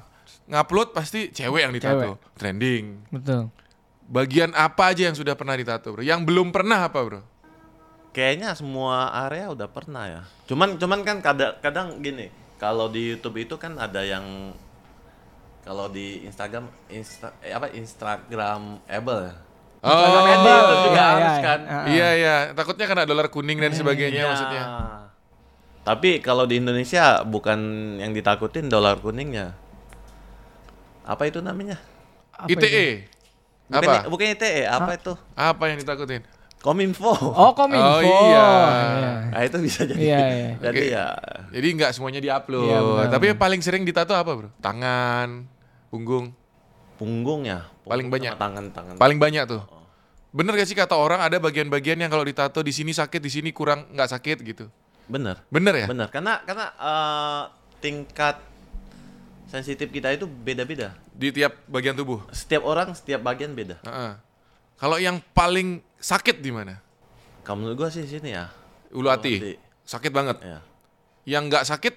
ngupload 0.47 0.91
pasti 0.91 1.31
cewek 1.31 1.63
yang 1.63 1.71
ditato, 1.71 2.19
Cewek. 2.19 2.35
trending. 2.35 2.85
Betul. 3.11 3.51
Bagian 4.07 4.55
apa 4.55 4.95
aja 4.95 5.11
yang 5.11 5.17
sudah 5.19 5.35
pernah 5.35 5.55
ditato, 5.55 5.91
bro? 5.91 5.99
Yang 5.99 6.23
belum 6.23 6.55
pernah 6.55 6.87
apa, 6.87 6.99
bro? 7.03 7.21
Kayaknya 8.17 8.57
semua 8.57 9.13
area 9.29 9.53
udah 9.53 9.69
pernah 9.69 10.09
ya. 10.09 10.23
Cuman 10.49 10.81
cuman 10.81 11.05
kan 11.05 11.21
kadang 11.21 11.53
kadang 11.61 12.01
gini, 12.01 12.33
kalau 12.57 12.89
di 12.89 13.13
YouTube 13.13 13.37
itu 13.37 13.61
kan 13.61 13.77
ada 13.77 14.01
yang 14.01 14.57
kalau 15.61 15.93
di 15.93 16.25
Instagram 16.25 16.65
Insta, 16.89 17.37
eh, 17.45 17.53
apa 17.53 17.69
Instagramable 17.77 19.21
ya. 19.29 19.35
Oh, 19.85 19.93
Instagramable 19.93 20.57
itu 20.57 20.77
juga 20.89 20.97
iya, 20.97 21.11
harus 21.13 21.29
iya. 21.37 21.45
kan. 21.45 21.61
Ah. 21.69 21.85
iya 21.85 22.09
iya. 22.17 22.37
Takutnya 22.57 22.89
kena 22.89 23.05
dolar 23.05 23.29
kuning 23.29 23.61
dan 23.61 23.77
sebagainya 23.77 24.25
Iya. 24.25 24.29
maksudnya. 24.33 24.65
Tapi 25.85 26.25
kalau 26.25 26.49
di 26.49 26.57
Indonesia 26.57 27.21
bukan 27.21 27.59
yang 28.01 28.17
ditakutin 28.17 28.73
dolar 28.73 28.97
kuningnya. 28.97 29.53
Apa 31.05 31.29
itu 31.29 31.45
namanya? 31.45 31.77
Apa 32.33 32.49
itu? 32.49 32.65
ITE. 32.65 32.89
Bukan, 33.69 33.83
Apa? 33.85 33.95
bukan 34.09 34.27
ITE, 34.33 34.65
apa 34.65 34.91
itu? 34.97 35.13
Apa 35.35 35.63
yang 35.69 35.79
ditakutin? 35.83 36.23
Kominfo. 36.67 37.15
Oh, 37.15 37.55
kominfo. 37.55 38.03
Oh, 38.03 38.27
iya. 38.27 38.49
Nah, 39.31 39.43
itu 39.47 39.55
bisa 39.63 39.87
jadi. 39.87 40.03
Iya, 40.03 40.23
iya. 40.35 40.51
Jadi 40.67 40.81
Oke. 40.83 40.91
ya 40.91 41.07
Jadi 41.55 41.67
nggak 41.79 41.91
semuanya 41.95 42.19
diupload. 42.19 42.67
Iya, 42.67 42.79
benar, 42.83 43.07
Tapi 43.15 43.25
yang 43.31 43.39
paling 43.39 43.61
sering 43.63 43.87
ditato 43.87 44.19
apa, 44.19 44.35
bro? 44.35 44.51
Tangan, 44.59 45.47
punggung. 45.95 46.35
punggung 46.99 47.47
ya. 47.47 47.71
Paling 47.87 48.11
Punggung 48.11 48.19
banyak. 48.19 48.33
sama 48.35 48.43
Tangan-tangan. 48.43 48.95
Paling 48.99 49.19
banyak 49.23 49.43
tuh. 49.47 49.63
Bener 50.35 50.53
gak 50.59 50.67
sih 50.67 50.75
kata 50.75 50.99
orang 50.99 51.23
ada 51.23 51.39
bagian-bagian 51.39 52.03
yang 52.03 52.11
kalau 52.11 52.27
ditato 52.27 52.67
di 52.67 52.75
sini 52.75 52.91
sakit, 52.91 53.23
di 53.23 53.31
sini 53.31 53.55
kurang 53.55 53.87
nggak 53.95 54.11
sakit 54.19 54.43
gitu. 54.43 54.67
Bener. 55.07 55.39
Bener 55.47 55.75
ya? 55.77 55.87
Bener. 55.87 56.11
Karena 56.11 56.43
karena 56.43 56.67
eh, 56.75 57.43
tingkat 57.79 58.43
sensitif 59.47 59.87
kita 59.95 60.11
itu 60.11 60.27
beda-beda. 60.27 60.99
Di 61.15 61.31
tiap 61.31 61.63
bagian 61.71 61.95
tubuh. 61.95 62.27
Setiap 62.35 62.67
orang, 62.67 62.91
setiap 62.91 63.23
bagian 63.23 63.55
beda. 63.55 63.79
Heeh. 63.87 64.13
Kalau 64.77 64.99
yang 64.99 65.23
paling 65.31 65.86
sakit 65.99 66.41
di 66.41 66.51
mana? 66.53 66.79
Kalau 67.43 67.63
menurut 67.63 67.77
gua 67.79 67.91
sih 67.91 68.05
sini 68.05 68.35
ya. 68.35 68.51
Ulu 68.91 69.07
hati. 69.07 69.35
hati. 69.39 69.55
Sakit 69.87 70.11
banget. 70.11 70.37
Ya. 70.43 70.59
Yang 71.27 71.43
nggak 71.51 71.65
sakit, 71.67 71.95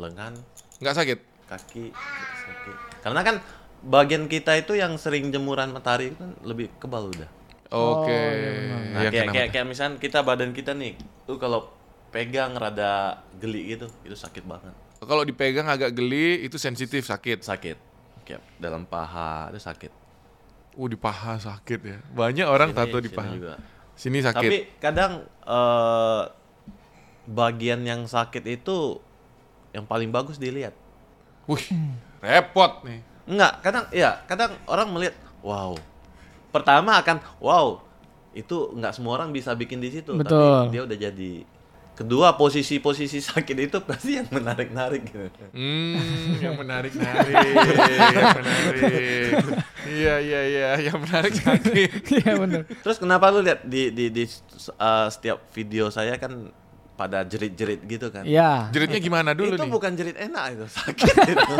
Lengan, 0.00 0.32
nggak 0.80 0.96
sakit. 0.96 1.18
kaki, 1.50 1.84
kaki. 1.92 2.72
Karena 3.02 3.20
kan 3.20 3.36
bagian 3.82 4.24
kita 4.28 4.56
itu 4.56 4.76
yang 4.76 4.96
sering 4.96 5.28
jemuran 5.32 5.72
matahari 5.72 6.12
itu 6.12 6.16
kan 6.16 6.32
lebih 6.44 6.68
kebal 6.80 7.08
udah. 7.10 7.28
Oke. 7.70 8.10
iya 8.12 8.50
benar. 8.56 8.80
Nah, 8.80 9.00
Ya, 9.04 9.10
kayak, 9.10 9.26
kayak 9.30 9.48
kayak 9.54 9.66
misalnya 9.66 9.96
kita 10.02 10.18
badan 10.24 10.50
kita 10.50 10.72
nih, 10.74 10.98
tuh 11.26 11.38
kalau 11.38 11.70
pegang 12.10 12.56
rada 12.58 13.22
geli 13.38 13.76
gitu, 13.78 13.86
itu 14.02 14.16
sakit 14.16 14.42
banget. 14.42 14.74
Kalau 15.00 15.22
dipegang 15.24 15.64
agak 15.64 15.96
geli, 15.96 16.44
itu 16.44 16.58
sensitif 16.60 17.06
sakit. 17.08 17.40
Sakit. 17.40 17.76
Kayak 18.26 18.42
dalam 18.60 18.84
paha 18.84 19.48
itu 19.54 19.60
sakit. 19.62 19.99
Uh, 20.78 20.86
di 20.86 20.96
paha 20.96 21.36
sakit 21.36 21.80
ya. 21.82 21.98
Banyak 22.14 22.46
orang 22.46 22.70
Sini- 22.70 22.78
tato 22.78 22.98
di 23.02 23.10
sini 23.10 23.18
paha. 23.18 23.32
juga. 23.34 23.52
Sini 23.98 24.18
sakit. 24.22 24.48
Tapi 24.48 24.58
kadang 24.80 25.12
eh, 25.44 26.22
bagian 27.28 27.80
yang 27.84 28.08
sakit 28.08 28.44
itu 28.48 28.96
yang 29.76 29.84
paling 29.84 30.08
bagus 30.08 30.40
dilihat. 30.40 30.72
Wih, 31.46 31.66
repot 32.22 32.80
nih. 32.86 33.02
Enggak, 33.28 33.52
kadang 33.62 33.84
ya, 33.94 34.22
kadang 34.26 34.56
orang 34.66 34.88
melihat, 34.90 35.14
wow. 35.44 35.76
Pertama 36.50 36.98
akan 36.98 37.22
wow, 37.38 37.78
itu 38.34 38.74
enggak 38.74 38.96
semua 38.98 39.20
orang 39.20 39.30
bisa 39.30 39.54
bikin 39.54 39.78
di 39.78 39.94
situ, 39.94 40.16
Betul. 40.18 40.66
tapi 40.66 40.74
dia 40.74 40.82
udah 40.82 40.98
jadi. 40.98 41.32
Kedua, 41.94 42.32
posisi-posisi 42.32 43.20
sakit 43.20 43.56
itu 43.60 43.78
pasti 43.84 44.16
yang 44.16 44.26
menarik-narik 44.32 45.04
gitu. 45.04 45.44
Hmm, 45.52 46.40
yang 46.40 46.56
menarik 46.56 46.96
narik, 46.96 47.34
yang 47.36 48.32
menarik. 48.40 49.30
Iya 49.88 50.14
iya 50.20 50.40
iya, 50.44 50.68
yang 50.90 50.98
menarik. 51.00 51.32
Iya 52.20 52.32
benar. 52.36 52.62
Terus 52.68 52.96
kenapa 53.00 53.32
lu 53.32 53.40
lihat 53.40 53.64
di 53.64 53.88
di 53.94 54.12
di 54.12 54.24
uh, 54.76 55.08
setiap 55.08 55.48
video 55.54 55.88
saya 55.88 56.18
kan 56.20 56.52
pada 57.00 57.24
jerit-jerit 57.24 57.80
gitu 57.88 58.12
kan? 58.12 58.28
Iya. 58.28 58.68
Jeritnya 58.76 59.00
gimana 59.00 59.32
dulu 59.32 59.56
itu 59.56 59.64
nih? 59.64 59.72
bukan 59.72 59.90
jerit 59.96 60.20
enak 60.20 60.44
itu 60.52 60.66
sakit 60.68 61.14
itu. 61.32 61.54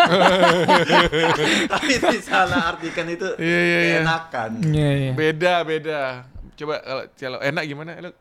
Tapi 1.73 1.93
disalah 2.13 2.77
artikan 2.77 3.09
itu 3.09 3.25
Iya, 3.41 3.61
iya, 3.65 3.79
iya. 3.81 3.97
keenakan. 4.05 4.51
Iya, 4.69 4.91
iya. 4.93 5.13
Beda 5.17 5.55
beda. 5.65 6.01
Coba 6.61 6.75
kalau 6.85 7.05
kalau 7.17 7.39
enak 7.41 7.65
gimana? 7.65 7.91
Lu? 8.05 8.13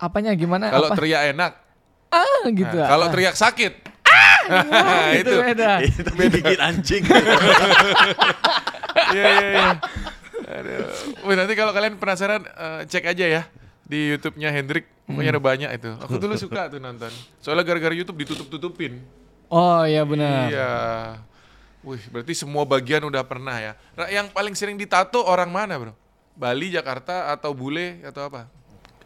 Apanya 0.00 0.32
gimana? 0.32 0.72
Kalau 0.72 0.88
Apa? 0.88 0.96
teriak 0.96 1.22
enak. 1.36 1.52
ah 2.14 2.46
gitu. 2.46 2.76
Nah, 2.78 2.86
ah. 2.86 2.90
kalau 2.96 3.06
teriak 3.12 3.36
sakit. 3.36 3.72
itu 5.18 5.20
itu. 5.24 5.34
beda. 5.40 5.70
itu 5.84 6.10
gigit 6.14 6.60
anjing. 6.60 7.02
Iya 9.14 9.26
iya 9.28 9.48
iya. 9.50 9.70
Aduh. 10.44 10.86
Wih, 11.24 11.34
nanti 11.38 11.54
kalau 11.56 11.72
kalian 11.72 11.96
penasaran 11.96 12.42
eh, 12.44 12.80
cek 12.86 13.04
aja 13.10 13.26
ya 13.26 13.42
di 13.84 14.14
YouTube-nya 14.14 14.50
Hendrik. 14.50 14.86
Pokoknya 15.04 15.36
ada 15.36 15.42
banyak 15.42 15.70
itu. 15.76 15.90
Aku 16.00 16.16
dulu 16.16 16.34
suka 16.40 16.72
tuh 16.72 16.80
nonton. 16.80 17.12
Soalnya 17.44 17.64
gara-gara 17.68 17.92
YouTube 17.92 18.24
ditutup-tutupin. 18.24 19.04
Oh 19.52 19.84
iya 19.84 20.00
benar. 20.08 20.48
Iya. 20.48 20.72
Wih, 21.84 22.00
berarti 22.08 22.32
semua 22.32 22.64
bagian 22.64 23.04
udah 23.04 23.20
pernah 23.28 23.60
ya. 23.60 23.72
Nah, 23.92 24.08
yang 24.08 24.32
paling 24.32 24.56
sering 24.56 24.80
ditato 24.80 25.20
orang 25.20 25.52
mana, 25.52 25.76
Bro? 25.76 25.92
Bali, 26.34 26.72
Jakarta 26.72 27.30
atau 27.30 27.52
bule 27.52 28.00
atau 28.02 28.26
apa? 28.32 28.48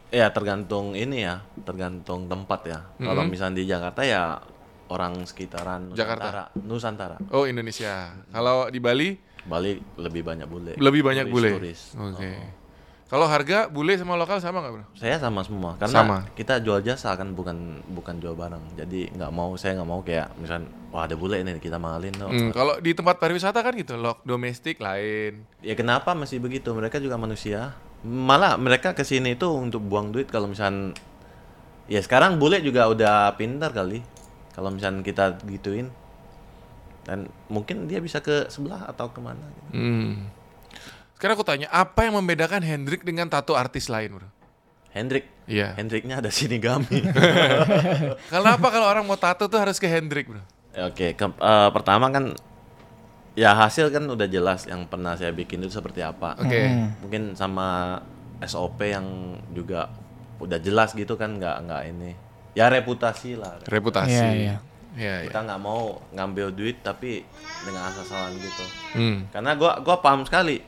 ya 0.09 0.25
tergantung 0.33 0.97
ini 0.97 1.21
ya, 1.21 1.45
tergantung 1.61 2.25
tempat 2.25 2.61
ya. 2.65 2.79
Kalau 2.97 3.29
misalnya 3.29 3.61
di 3.61 3.65
Jakarta 3.69 4.01
ya 4.01 4.41
orang 4.89 5.21
sekitaran 5.25 5.93
Jakarta. 5.93 6.49
Nusantara. 6.57 7.17
Nusantara. 7.17 7.17
Oh, 7.29 7.45
Indonesia. 7.45 8.17
Kalau 8.33 8.67
di 8.73 8.81
Bali 8.81 9.13
Bali 9.47 9.79
lebih 9.95 10.21
banyak 10.25 10.47
bule. 10.49 10.73
lebih 10.75 11.01
banyak 11.05 11.29
Turis, 11.29 11.33
bule. 11.33 11.49
turis. 11.55 11.81
Oke. 11.95 12.27
Oh. 12.27 12.47
Kalau 13.09 13.25
harga 13.25 13.65
bule 13.73 13.97
sama 13.97 14.13
lokal 14.13 14.37
sama 14.37 14.61
nggak, 14.61 14.73
Bro? 14.77 14.85
Saya 14.93 15.17
sama 15.17 15.41
semua 15.41 15.73
karena 15.81 15.97
Sama. 16.05 16.17
kita 16.37 16.61
jual 16.61 16.77
jasa 16.85 17.09
kan 17.17 17.33
bukan 17.33 17.81
bukan 17.89 18.21
jual 18.21 18.37
barang. 18.37 18.77
Jadi 18.77 19.09
nggak 19.17 19.31
mau 19.33 19.57
saya 19.57 19.81
nggak 19.81 19.89
mau 19.89 20.05
kayak 20.05 20.29
misal 20.37 20.61
wah 20.93 21.09
ada 21.09 21.17
bule 21.17 21.41
ini 21.41 21.57
kita 21.57 21.81
mahalin 21.81 22.13
no. 22.21 22.29
Hmm, 22.29 22.53
kalau 22.53 22.77
di 22.77 22.93
tempat 22.93 23.17
pariwisata 23.17 23.65
kan 23.65 23.73
gitu, 23.73 23.97
lok 23.97 24.21
domestik 24.21 24.77
lain. 24.77 25.41
Ya 25.65 25.73
kenapa 25.73 26.13
masih 26.13 26.37
begitu? 26.37 26.69
Mereka 26.69 27.01
juga 27.01 27.17
manusia. 27.17 27.73
Malah 28.05 28.61
mereka 28.61 28.93
ke 28.93 29.01
sini 29.01 29.33
itu 29.33 29.49
untuk 29.57 29.81
buang 29.81 30.13
duit 30.13 30.29
kalau 30.29 30.45
misal 30.45 30.93
ya 31.89 32.05
sekarang 32.05 32.37
bule 32.37 32.61
juga 32.61 32.85
udah 32.93 33.33
pintar 33.41 33.73
kali. 33.73 34.05
Kalau 34.53 34.69
misal 34.69 34.93
kita 35.01 35.41
gituin 35.49 35.89
dan 37.09 37.19
mungkin 37.49 37.89
dia 37.89 37.97
bisa 37.97 38.21
ke 38.21 38.45
sebelah 38.47 38.85
atau 38.85 39.09
ke 39.09 39.17
mana. 39.17 39.41
gitu. 39.41 39.69
Hmm. 39.73 40.29
Sekarang 41.17 41.33
aku 41.33 41.43
tanya, 41.43 41.65
apa 41.67 42.05
yang 42.05 42.13
membedakan 42.15 42.61
Hendrik 42.61 43.01
dengan 43.01 43.25
tato 43.25 43.57
artis 43.57 43.89
lain, 43.89 44.13
Bro? 44.13 44.29
Hendrik, 44.89 45.25
Iya. 45.45 45.73
Hendriknya 45.73 46.21
ada 46.21 46.29
sini 46.29 46.61
kami. 46.61 47.01
Kenapa 48.31 48.69
kalau 48.69 48.85
orang 48.85 49.01
mau 49.01 49.17
tato 49.17 49.45
tuh 49.45 49.57
harus 49.57 49.77
ke 49.77 49.89
Hendrik, 49.89 50.29
Bro? 50.29 50.45
Oke, 50.85 51.17
ke- 51.17 51.39
eh, 51.41 51.69
pertama 51.73 52.07
kan 52.07 52.37
ya 53.33 53.57
hasil 53.57 53.89
kan 53.89 54.05
udah 54.05 54.27
jelas 54.27 54.65
yang 54.65 54.85
pernah 54.85 55.17
saya 55.17 55.33
bikin 55.33 55.59
itu 55.59 55.73
seperti 55.73 55.99
apa. 55.99 56.37
Oke. 56.37 56.61
Hmm. 56.61 56.93
Mungkin 57.01 57.33
sama 57.33 57.97
SOP 58.39 58.85
yang 58.85 59.05
juga 59.49 59.89
udah 60.37 60.55
jelas 60.57 60.93
gitu 60.93 61.17
kan 61.17 61.35
nggak 61.35 61.55
nggak 61.65 61.81
ini. 61.89 62.11
Ya 62.53 62.69
reputasi 62.69 63.35
lah. 63.35 63.59
Reputasi. 63.65 64.13
Iya, 64.13 64.29
iya. 64.31 64.55
Iya, 64.97 65.25
iya. 65.25 65.29
Kita 65.29 65.45
nggak 65.45 65.61
mau 65.61 66.01
ngambil 66.13 66.53
duit 66.55 66.81
tapi 66.81 67.21
dengan 67.61 67.89
asal-asalan 67.93 68.33
gitu. 68.41 68.65
Hmm. 68.97 69.17
Karena 69.29 69.53
gua 69.53 69.77
gua 69.85 70.01
paham 70.01 70.25
sekali. 70.25 70.61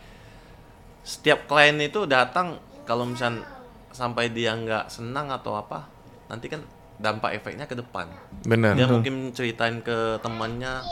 Setiap 1.01 1.49
klien 1.49 1.77
itu 1.81 2.05
datang 2.05 2.61
kalau 2.85 3.09
misal 3.09 3.41
sampai 3.89 4.29
dia 4.29 4.53
nggak 4.53 4.93
senang 4.93 5.33
atau 5.33 5.57
apa, 5.57 5.89
nanti 6.29 6.45
kan 6.45 6.61
dampak 7.01 7.41
efeknya 7.41 7.65
ke 7.65 7.73
depan. 7.73 8.05
Benar. 8.45 8.77
Dia 8.77 8.85
mungkin 8.85 9.33
ceritain 9.33 9.81
ke 9.81 10.21
temannya 10.21 10.85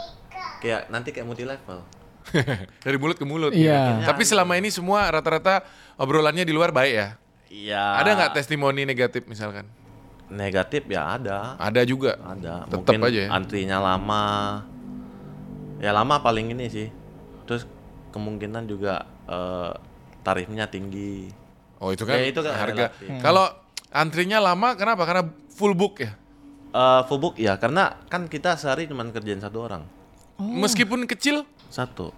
kayak 0.65 0.89
nanti 0.89 1.13
kayak 1.13 1.29
multi 1.29 1.45
level. 1.45 1.85
Dari 2.85 2.97
mulut 2.97 3.17
ke 3.17 3.25
mulut. 3.25 3.53
Iya. 3.53 4.01
gitu. 4.01 4.09
Tapi 4.09 4.23
selama 4.25 4.57
ini 4.57 4.73
semua 4.73 5.05
rata-rata 5.09 5.61
obrolannya 6.01 6.45
di 6.45 6.53
luar 6.53 6.73
baik 6.73 6.93
ya. 6.93 7.09
Iya. 7.49 7.83
Ada 8.01 8.09
nggak 8.17 8.31
testimoni 8.41 8.85
negatif 8.85 9.25
misalkan? 9.29 9.65
Negatif 10.29 10.85
ya 10.85 11.17
ada. 11.17 11.57
Ada 11.57 11.81
juga. 11.83 12.15
Ada. 12.19 12.65
Tetep 12.65 12.95
Mungkin 12.95 13.09
aja 13.09 13.19
ya. 13.25 13.29
antrinya 13.29 13.77
lama. 13.77 14.25
Ya 15.79 15.91
lama 15.91 16.21
paling 16.21 16.53
ini 16.53 16.65
sih. 16.67 16.87
Terus 17.43 17.65
kemungkinan 18.09 18.65
juga 18.65 19.03
eh, 19.25 19.71
tarifnya 20.21 20.65
tinggi. 20.65 21.33
Oh 21.79 21.89
itu 21.89 22.03
kan, 22.03 22.15
Ya, 22.15 22.27
itu 22.27 22.39
kan 22.39 22.53
harga. 22.53 22.91
relatif. 22.91 23.07
Kalau 23.19 23.45
antrinya 23.89 24.37
lama 24.37 24.75
kenapa? 24.75 25.03
Karena 25.03 25.23
full 25.49 25.73
book 25.73 25.99
ya. 25.99 26.13
Eh 26.69 27.01
full 27.05 27.17
book 27.17 27.35
ya 27.35 27.57
karena 27.57 27.97
kan 28.05 28.29
kita 28.29 28.53
sehari 28.53 28.85
cuma 28.85 29.01
kerjain 29.07 29.39
satu 29.39 29.63
orang. 29.63 29.81
Meskipun 30.37 31.03
kecil, 31.03 31.43
Satu. 31.67 32.15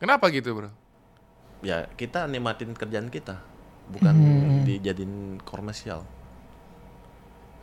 kenapa 0.00 0.30
gitu 0.30 0.56
bro? 0.56 0.70
Ya 1.60 1.84
kita 1.92 2.24
nikmatin 2.24 2.72
kerjaan 2.72 3.08
kita. 3.08 3.36
Bukan 3.90 4.14
dijadiin 4.64 5.36
komersial. 5.42 6.00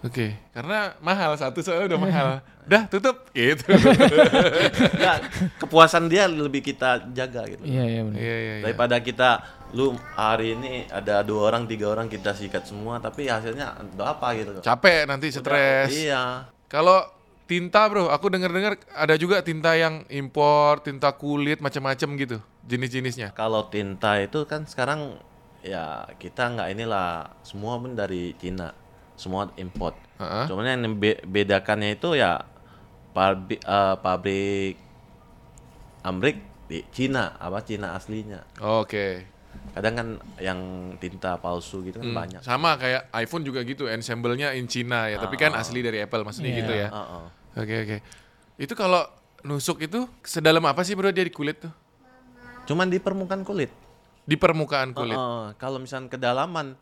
Oke, 0.06 0.38
karena 0.54 0.94
mahal 1.02 1.34
satu 1.34 1.58
soalnya 1.66 1.98
udah 1.98 2.00
mahal. 2.00 2.28
Dah 2.70 2.86
tutup 2.86 3.26
gitu. 3.34 3.66
ya, 5.04 5.18
kepuasan 5.58 6.06
dia 6.06 6.30
lebih 6.30 6.62
kita 6.62 7.10
jaga 7.18 7.50
gitu. 7.50 7.66
Iya 7.66 7.84
iya 7.88 8.02
benar. 8.06 8.18
Iya 8.22 8.36
iya. 8.38 8.54
iya. 8.62 8.64
Daripada 8.68 9.02
kita 9.02 9.30
lu 9.74 9.98
hari 10.14 10.54
ini 10.54 10.86
ada 10.88 11.26
dua 11.26 11.50
orang 11.50 11.66
tiga 11.66 11.90
orang 11.92 12.08
kita 12.08 12.32
sikat 12.32 12.64
semua 12.70 13.02
tapi 13.04 13.28
hasilnya 13.28 13.76
untuk 13.84 14.08
apa 14.08 14.32
gitu 14.38 14.64
Capek 14.64 15.10
nanti 15.10 15.28
stres. 15.34 15.92
iya 15.92 16.48
Kalau 16.72 17.04
tinta 17.48 17.88
bro, 17.88 18.08
aku 18.12 18.32
denger-dengar 18.32 18.80
ada 18.96 19.16
juga 19.16 19.40
tinta 19.44 19.76
yang 19.76 20.04
impor, 20.12 20.84
tinta 20.84 21.12
kulit 21.16 21.60
macam-macam 21.60 22.10
gitu 22.20 22.38
jenis-jenisnya. 22.68 23.32
kalau 23.32 23.64
tinta 23.72 24.20
itu 24.20 24.44
kan 24.44 24.68
sekarang 24.68 25.16
ya 25.64 26.04
kita 26.20 26.52
nggak 26.52 26.70
inilah 26.76 27.32
semua 27.48 27.80
pun 27.80 27.96
dari 27.96 28.36
Cina 28.36 28.76
semua 29.18 29.50
import 29.58 29.98
Heeh. 30.16 30.46
cuman 30.46 30.64
yang 30.66 30.96
be- 30.96 31.22
bedakannya 31.22 31.94
itu 31.94 32.14
ya 32.14 32.46
pabrik 33.12 33.60
eh, 33.60 33.96
pabrik 33.98 34.76
Amrik 36.02 36.38
di 36.68 36.84
Cina 36.88 37.36
apa 37.36 37.60
Cina 37.62 37.92
aslinya 37.92 38.40
Oke. 38.60 39.28
kadang 39.74 39.94
kan 39.94 40.08
yang 40.38 40.60
tinta 40.98 41.36
palsu 41.36 41.82
gitu 41.82 41.98
kan 41.98 42.08
Hmm, 42.08 42.16
banyak 42.16 42.42
Sama 42.42 42.78
kayak 42.78 43.12
iPhone 43.14 43.42
juga 43.42 43.62
gitu, 43.62 43.86
ensemble-nya 43.86 44.54
in 44.54 44.66
China 44.66 45.06
ya, 45.06 45.18
tapi 45.18 45.36
kan 45.36 45.52
Ah. 45.52 45.60
asli 45.60 45.82
dari 45.82 46.00
Apple 46.00 46.24
maksudnya 46.24 46.50
Iya. 46.50 46.60
gitu 46.62 46.74
ya. 46.74 46.88
Heeh. 46.88 47.26
Oke 47.58 47.76
oke. 47.84 47.98
Itu 48.56 48.74
kalau 48.74 49.04
nusuk 49.44 49.82
itu 49.82 50.06
sedalam 50.22 50.64
apa 50.64 50.82
sih 50.82 50.94
bro 50.94 51.10
dia 51.10 51.22
di 51.22 51.34
kulit 51.34 51.60
tuh? 51.60 51.74
cuman 52.68 52.88
di 52.88 53.00
permukaan 53.00 53.42
kulit 53.42 53.72
Di 54.24 54.36
permukaan 54.36 54.92
kulit. 54.92 55.16
Heeh, 55.16 55.46
kalau 55.56 55.80
misalnya 55.80 56.12
kedalaman 56.12 56.76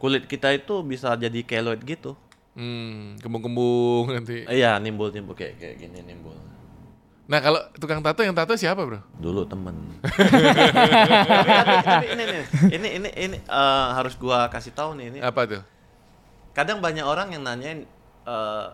kulit 0.00 0.24
kita 0.24 0.56
itu 0.56 0.80
bisa 0.80 1.12
jadi 1.12 1.44
keloid 1.44 1.84
gitu. 1.84 2.16
Hmm, 2.56 3.20
kembung-kembung 3.20 4.10
nanti. 4.10 4.48
Iya, 4.48 4.80
nimbul 4.80 5.12
nimbul 5.12 5.36
kayak 5.36 5.60
kayak 5.60 5.76
gini 5.76 6.00
nimbul. 6.02 6.34
Nah 7.30 7.38
kalau 7.38 7.62
tukang 7.78 8.02
tato 8.02 8.26
yang 8.26 8.34
tato 8.34 8.58
siapa 8.58 8.82
bro? 8.82 8.98
Dulu 9.22 9.46
temen. 9.46 9.76
tapi, 10.02 11.74
tapi 11.86 12.06
ini 12.10 12.22
nih, 12.26 12.42
ini 12.74 12.88
ini 12.98 13.08
ini 13.14 13.36
eh, 13.38 13.86
harus 13.94 14.18
gua 14.18 14.50
kasih 14.50 14.74
tahu 14.74 14.98
nih 14.98 15.14
ini. 15.14 15.18
Apa 15.22 15.46
tuh? 15.46 15.62
Kadang 16.50 16.82
banyak 16.82 17.06
orang 17.06 17.30
yang 17.30 17.46
nanyain 17.46 17.86
eh, 18.26 18.66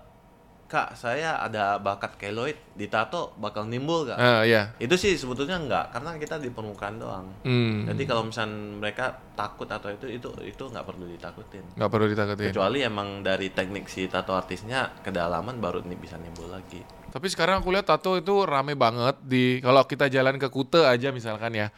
Kak, 0.67 0.99
saya 0.99 1.39
ada 1.39 1.79
bakat 1.79 2.19
keloid 2.19 2.59
di 2.75 2.91
tato 2.91 3.31
bakal 3.39 3.71
nimbul 3.71 4.03
gak? 4.03 4.19
Ah 4.19 4.43
iya. 4.43 4.75
Itu 4.83 4.99
sih 4.99 5.15
sebetulnya 5.15 5.63
enggak, 5.63 5.95
karena 5.95 6.19
kita 6.19 6.43
di 6.43 6.51
permukaan 6.51 6.99
doang. 6.99 7.31
Hmm, 7.47 7.87
Jadi 7.87 8.03
kalau 8.03 8.27
misalnya 8.27 8.75
mereka 8.75 9.15
takut 9.39 9.71
atau 9.71 9.95
itu 9.95 10.11
itu 10.11 10.27
itu 10.43 10.63
nggak 10.67 10.83
perlu 10.83 11.07
ditakutin. 11.07 11.63
nggak 11.79 11.87
perlu 11.87 12.07
ditakutin. 12.11 12.51
Kecuali 12.51 12.83
emang 12.83 13.23
dari 13.23 13.55
teknik 13.55 13.87
si 13.87 14.11
tato 14.11 14.35
artisnya 14.35 14.91
kedalaman 15.07 15.63
baru 15.63 15.87
ini 15.87 15.95
bisa 15.95 16.19
nimbul 16.19 16.51
lagi. 16.51 16.83
Tapi 17.15 17.27
sekarang 17.31 17.63
aku 17.63 17.71
lihat 17.71 17.87
tato 17.87 18.19
itu 18.19 18.43
rame 18.43 18.75
banget 18.75 19.23
di 19.23 19.63
kalau 19.63 19.87
kita 19.87 20.11
jalan 20.11 20.35
ke 20.35 20.51
Kute 20.51 20.83
aja 20.83 21.15
misalkan 21.15 21.55
ya. 21.55 21.71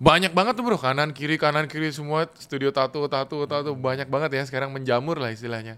Banyak 0.00 0.32
banget 0.32 0.56
tuh 0.56 0.64
bro, 0.64 0.80
kanan 0.80 1.12
kiri 1.12 1.36
kanan 1.36 1.68
kiri 1.68 1.92
semua 1.92 2.24
studio 2.40 2.72
tato 2.72 3.04
tato 3.04 3.44
tato 3.44 3.76
banyak 3.76 4.08
banget 4.08 4.32
ya 4.32 4.42
sekarang 4.48 4.72
menjamur 4.72 5.20
lah 5.20 5.28
istilahnya. 5.28 5.76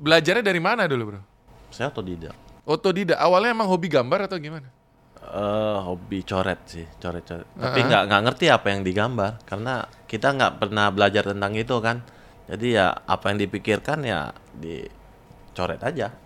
Belajarnya 0.00 0.40
dari 0.40 0.58
mana 0.58 0.88
dulu 0.88 1.12
bro? 1.12 1.35
Saya 1.76 1.92
otodidak. 1.92 2.32
Otodidak. 2.64 3.20
Awalnya 3.20 3.52
emang 3.52 3.68
hobi 3.68 3.92
gambar 3.92 4.32
atau 4.32 4.40
gimana? 4.40 4.72
Eh 5.20 5.78
hobi 5.84 6.24
coret 6.24 6.60
sih, 6.64 6.88
coret-coret. 6.96 7.44
Tapi 7.52 7.84
nggak 7.84 8.02
nggak 8.08 8.22
ngerti 8.24 8.46
apa 8.48 8.66
yang 8.72 8.80
digambar 8.80 9.44
karena 9.44 9.84
kita 10.08 10.32
nggak 10.32 10.56
pernah 10.56 10.88
belajar 10.88 11.28
tentang 11.28 11.52
itu 11.52 11.76
kan. 11.84 12.00
Jadi 12.48 12.80
ya 12.80 12.96
apa 13.04 13.28
yang 13.28 13.44
dipikirkan 13.44 14.08
ya 14.08 14.32
dicoret 14.56 15.84
aja. 15.84 16.16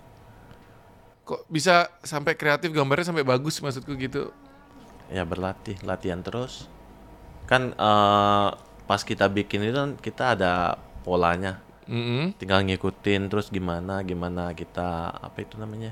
Kok 1.26 1.50
bisa 1.50 1.90
sampai 2.06 2.38
kreatif 2.38 2.70
gambarnya 2.70 3.10
sampai 3.10 3.26
bagus 3.26 3.58
maksudku 3.58 3.98
gitu? 3.98 4.30
Ya 5.10 5.26
berlatih, 5.26 5.82
latihan 5.82 6.22
terus. 6.22 6.70
Kan 7.50 7.74
eh, 7.74 8.48
pas 8.86 9.02
kita 9.02 9.26
bikin 9.26 9.66
itu 9.66 9.74
kan 9.74 9.92
kita 9.98 10.38
ada 10.38 10.78
polanya. 11.02 11.58
Mm-mm. 11.90 12.22
Tinggal 12.38 12.62
ngikutin 12.62 13.26
terus 13.26 13.48
gimana 13.48 14.00
gimana 14.00 14.50
kita 14.52 15.10
apa 15.10 15.36
itu 15.38 15.56
namanya? 15.56 15.90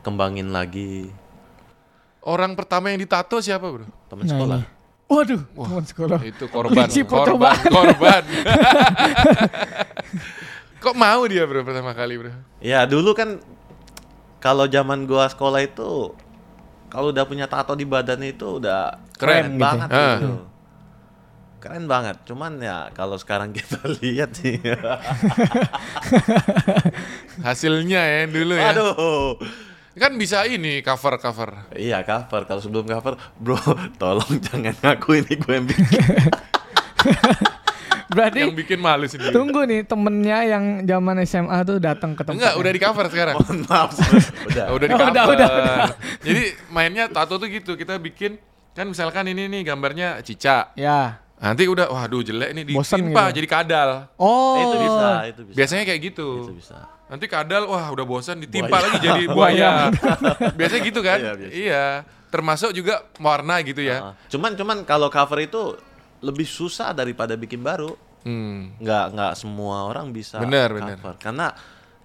Kembangin 0.00 0.48
lagi 0.48 1.08
Orang 2.20 2.52
pertama 2.52 2.88
yang 2.88 2.98
ditato 2.98 3.38
siapa 3.38 3.64
bro? 3.64 3.84
teman 4.06 4.22
Nah, 4.22 4.30
sekolah. 4.30 4.58
ini. 4.60 4.68
Waduh, 5.08 5.40
teman 5.42 5.84
sekolah. 5.84 6.18
Itu 6.22 6.44
korban, 6.46 6.86
korban, 7.02 7.56
korban. 7.66 8.22
Kok 10.80 10.94
mau 10.94 11.20
dia 11.24 11.42
bro 11.44 11.60
pertama 11.60 11.90
kali 11.90 12.14
bro? 12.16 12.30
Ya 12.58 12.84
dulu 12.84 13.12
kan 13.12 13.36
kalau 14.38 14.64
zaman 14.64 15.04
gua 15.04 15.26
sekolah 15.26 15.60
itu 15.60 16.14
kalau 16.88 17.10
udah 17.10 17.22
punya 17.22 17.44
tato 17.44 17.72
di 17.72 17.84
badan 17.84 18.18
itu 18.22 18.56
udah 18.56 18.96
Keren 19.14 19.54
gitu. 19.54 19.58
banget 19.58 19.88
Ah. 19.90 20.16
gitu. 20.16 20.30
Keren 21.60 21.84
banget. 21.84 22.16
Cuman 22.24 22.56
ya 22.56 22.88
kalau 22.90 23.14
sekarang 23.14 23.52
kita 23.52 23.76
lihat 24.00 24.32
sih. 24.32 24.56
Hasilnya 27.40 28.00
ya 28.00 28.20
dulu 28.26 28.54
ya. 28.54 28.72
Aduh. 28.72 29.36
Kan 29.92 30.16
bisa 30.16 30.46
ini 30.46 30.80
cover 30.80 31.18
cover. 31.18 31.68
Iya 31.72 32.00
cover. 32.00 32.44
Kalau 32.44 32.60
sebelum 32.60 32.86
cover, 32.86 33.14
bro, 33.36 33.58
tolong 34.00 34.40
jangan 34.40 34.72
ngaku 34.74 35.20
ini 35.20 35.34
gue 35.36 35.52
yang 35.52 35.66
bikin. 35.66 35.86
Berarti 38.10 38.42
Yang 38.42 38.58
bikin 38.58 38.78
malu 38.82 39.06
sendiri. 39.06 39.30
tunggu 39.30 39.62
nih 39.62 39.86
temennya 39.86 40.42
yang 40.42 40.64
zaman 40.82 41.22
SMA 41.22 41.62
tuh 41.62 41.78
datang 41.78 42.18
ke 42.18 42.26
tempat. 42.26 42.34
Enggak, 42.34 42.54
udah 42.58 42.70
di 42.74 42.80
cover 42.82 43.06
sekarang. 43.06 43.34
Mohon 43.38 43.58
maaf. 43.68 43.90
udah. 44.50 44.64
Oh, 44.66 44.74
udah 44.74 44.86
di 44.86 44.90
Oh, 44.90 44.98
cover. 44.98 45.12
udah, 45.14 45.24
udah, 45.30 45.48
Jadi 46.18 46.42
mainnya 46.74 47.06
tato 47.06 47.38
tuh 47.38 47.46
gitu. 47.46 47.78
Kita 47.78 48.02
bikin 48.02 48.34
kan 48.72 48.86
misalkan 48.86 49.28
ini 49.28 49.46
nih 49.46 49.62
gambarnya 49.62 50.18
Cica. 50.22 50.74
Ya. 50.74 51.22
Nanti 51.40 51.64
udah 51.64 51.88
waduh 51.88 52.20
jelek 52.20 52.52
nih 52.52 52.64
ditimpa 52.68 52.92
gitu. 53.26 53.36
jadi 53.40 53.48
kadal. 53.48 53.88
Oh. 54.14 54.54
Eh, 54.54 54.62
itu 54.62 54.76
bisa, 54.78 55.08
itu 55.24 55.40
bisa. 55.42 55.56
Biasanya 55.56 55.84
kayak 55.88 56.00
gitu. 56.04 56.28
Itu 56.44 56.52
bisa. 56.54 56.76
Nanti 57.08 57.24
kadal 57.26 57.64
wah 57.64 57.88
udah 57.88 58.04
bosan 58.04 58.38
ditimpa 58.38 58.68
Buaya. 58.70 58.84
lagi 58.84 58.98
jadi 59.00 59.22
buaya. 59.36 59.70
Biasanya 60.60 60.82
gitu 60.84 61.00
kan? 61.00 61.18
Iya, 61.18 61.32
biasa. 61.34 61.52
Iya. 61.52 61.84
Termasuk 62.28 62.70
juga 62.70 63.02
warna 63.16 63.58
gitu 63.60 63.80
ya. 63.80 64.12
Ah. 64.12 64.14
Cuman 64.28 64.52
cuman 64.52 64.84
kalau 64.84 65.08
cover 65.08 65.40
itu 65.40 65.74
lebih 66.20 66.44
susah 66.44 66.92
daripada 66.92 67.34
bikin 67.34 67.60
baru. 67.60 67.96
Hmm. 68.20 68.76
nggak 68.76 69.16
nggak 69.16 69.32
semua 69.32 69.88
orang 69.88 70.12
bisa 70.12 70.36
Bener, 70.36 70.68
bener. 70.68 71.00
cover 71.00 71.16
karena 71.16 71.56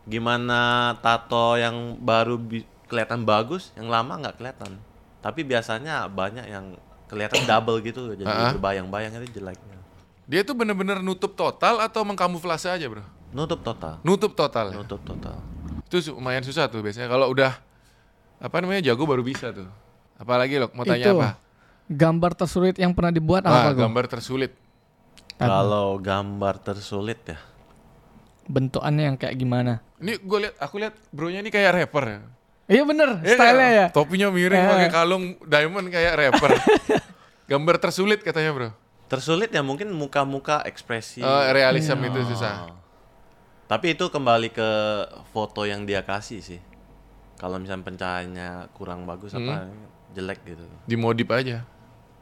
gimana 0.01 0.61
tato 1.01 1.59
yang 1.59 1.99
baru 1.99 2.39
bi- 2.39 2.63
kelihatan 2.87 3.27
bagus 3.27 3.75
yang 3.75 3.91
lama 3.91 4.23
nggak 4.23 4.39
kelihatan 4.39 4.79
tapi 5.19 5.43
biasanya 5.43 6.07
banyak 6.07 6.47
yang 6.47 6.71
kelihatan 7.15 7.41
double 7.41 7.79
gitu 7.79 8.11
jadi 8.11 8.27
Ah. 8.27 8.51
berbayang-bayang 8.51 9.15
itu 9.17 9.39
jeleknya 9.39 9.73
Dia 10.25 10.41
tuh 10.41 10.51
bener-bener 10.53 10.99
nutup 10.99 11.31
total 11.31 11.79
atau 11.79 12.01
mengkamuflase 12.01 12.67
aja, 12.67 12.85
Bro? 12.85 13.05
nutup 13.31 13.61
total 13.61 14.01
Nutup 14.01 14.33
total. 14.33 14.69
ya? 14.69 14.75
nutup 14.75 14.99
total 14.99 15.39
Itu 15.85 16.11
lumayan 16.11 16.41
susah 16.41 16.65
tuh 16.65 16.81
biasanya 16.81 17.07
kalau 17.07 17.29
udah 17.29 17.55
apa 18.35 18.55
namanya 18.59 18.83
jago 18.83 19.05
baru 19.05 19.21
bisa 19.21 19.49
tuh. 19.49 19.69
Apalagi 20.15 20.57
lo 20.57 20.67
mau 20.71 20.83
tanya 20.83 21.07
Itu. 21.07 21.15
apa? 21.15 21.39
Gambar 21.85 22.31
tersulit 22.35 22.75
yang 22.75 22.91
pernah 22.91 23.09
dibuat 23.09 23.45
Wah, 23.45 23.63
apa 23.63 23.71
gambar 23.71 24.05
tersulit. 24.09 24.51
Kalau 25.35 25.95
gambar 25.97 26.57
tersulit 26.57 27.19
ya 27.23 27.37
Bentukannya 28.45 29.03
yang 29.05 29.17
kayak 29.17 29.35
gimana? 29.35 29.81
Ini 29.97 30.17
gue 30.17 30.39
lihat 30.39 30.55
aku 30.57 30.77
lihat 30.77 30.93
bronya 31.09 31.39
ini 31.39 31.49
kayak 31.49 31.71
rapper 31.75 32.03
ya. 32.05 32.19
Iya 32.65 32.81
bener, 32.81 33.21
Iya 33.21 33.35
stylenya 33.35 33.53
nggak? 33.53 33.77
ya. 33.77 33.87
Topinya 33.91 34.27
miring 34.29 34.57
Eh. 34.57 34.67
pakai 34.67 34.89
kalung 34.89 35.23
diamond 35.39 35.87
kayak 35.87 36.13
rapper. 36.15 36.51
gambar 37.51 37.75
tersulit 37.77 38.19
katanya, 38.19 38.51
Bro. 38.51 38.69
tersulit 39.05 39.49
ya 39.49 39.61
mungkin 39.61 39.93
muka-muka 39.93 40.65
ekspresi 40.65 41.21
Oh, 41.21 41.41
realism 41.47 41.93
Iya. 41.95 42.09
itu 42.09 42.19
susah. 42.27 42.53
Ah. 42.65 42.73
tapi 43.65 43.93
itu 43.93 44.05
kembali 44.07 44.49
ke 44.49 44.69
foto 45.27 45.61
yang 45.61 45.83
dia 45.83 46.01
kasih 46.01 46.37
sih 46.37 46.57
kalau 47.35 47.57
misalnya 47.57 47.81
pencahayaannya 47.83 48.49
kurang 48.73 49.05
bagus 49.05 49.33
apa 49.33 49.61
Hmm. 49.63 49.85
jelek 50.11 50.41
gitu 50.43 50.65
Dimodif 50.85 51.29
aja. 51.29 51.65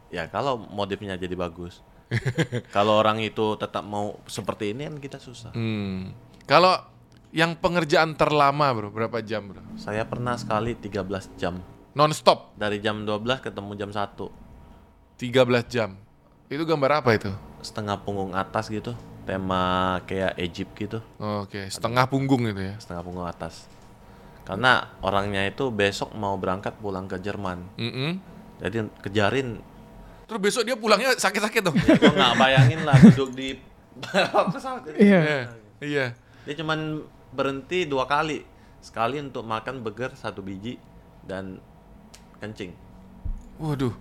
Ya 0.10 0.24
kalau 0.26 0.60
modifnya 0.60 1.16
jadi 1.16 1.34
bagus. 1.34 1.80
kalau 2.70 2.96
orang 2.96 3.20
itu 3.20 3.56
tetap 3.56 3.82
mau 3.82 4.20
seperti 4.26 4.72
ini 4.72 4.84
kan 4.84 4.96
kita 4.98 5.18
susah. 5.18 5.52
Hmm. 5.52 6.12
Kalau 6.44 6.76
yang 7.34 7.58
pengerjaan 7.58 8.14
terlama, 8.14 8.70
Bro, 8.78 8.94
berapa 8.94 9.18
jam, 9.26 9.50
Bro? 9.50 9.66
Saya 9.76 10.06
pernah 10.06 10.38
sekali 10.38 10.78
13 10.78 11.34
jam. 11.34 11.58
Non-stop 11.94 12.58
Dari 12.58 12.78
jam 12.82 13.06
12 13.06 13.42
ketemu 13.42 13.72
jam 13.74 13.90
1. 13.90 14.30
13 15.18 15.66
jam. 15.66 15.98
Itu 16.46 16.64
gambar 16.66 17.02
apa 17.02 17.18
itu? 17.18 17.34
Setengah 17.66 17.98
punggung 18.06 18.38
atas 18.38 18.70
gitu. 18.70 18.94
Tema 19.26 19.98
kayak 20.06 20.38
Egypt 20.38 20.72
gitu. 20.78 21.00
Oke, 21.18 21.70
setengah 21.74 22.06
punggung 22.06 22.46
itu 22.46 22.62
ya. 22.62 22.76
Setengah 22.78 23.02
punggung 23.02 23.26
atas. 23.26 23.66
Karena 24.44 24.94
orangnya 25.02 25.48
itu 25.48 25.72
besok 25.74 26.14
mau 26.14 26.36
berangkat 26.38 26.78
pulang 26.78 27.10
ke 27.10 27.18
Jerman. 27.18 27.66
Mm-mm. 27.80 28.20
Jadi 28.62 28.78
kejarin. 29.02 29.58
Terus 30.28 30.40
besok 30.44 30.62
dia 30.68 30.76
pulangnya 30.76 31.16
sakit-sakit 31.16 31.62
dong. 31.64 31.78
Ya, 31.82 31.96
gua 31.98 32.14
nggak 32.14 32.34
bayangin 32.38 32.80
lah 32.84 32.96
duduk 33.00 33.32
di 33.34 33.56
pesawat. 34.54 34.86
Iya. 35.00 35.20
Iya. 35.24 35.42
Iya. 35.80 36.06
Dia 36.44 36.54
cuman 36.60 37.00
berhenti 37.34 37.90
dua 37.90 38.06
kali. 38.06 38.46
Sekali 38.84 39.18
untuk 39.18 39.48
makan 39.48 39.82
burger 39.82 40.14
satu 40.14 40.44
biji 40.44 40.78
dan 41.24 41.60
kencing. 42.44 42.76
Waduh. 43.58 43.96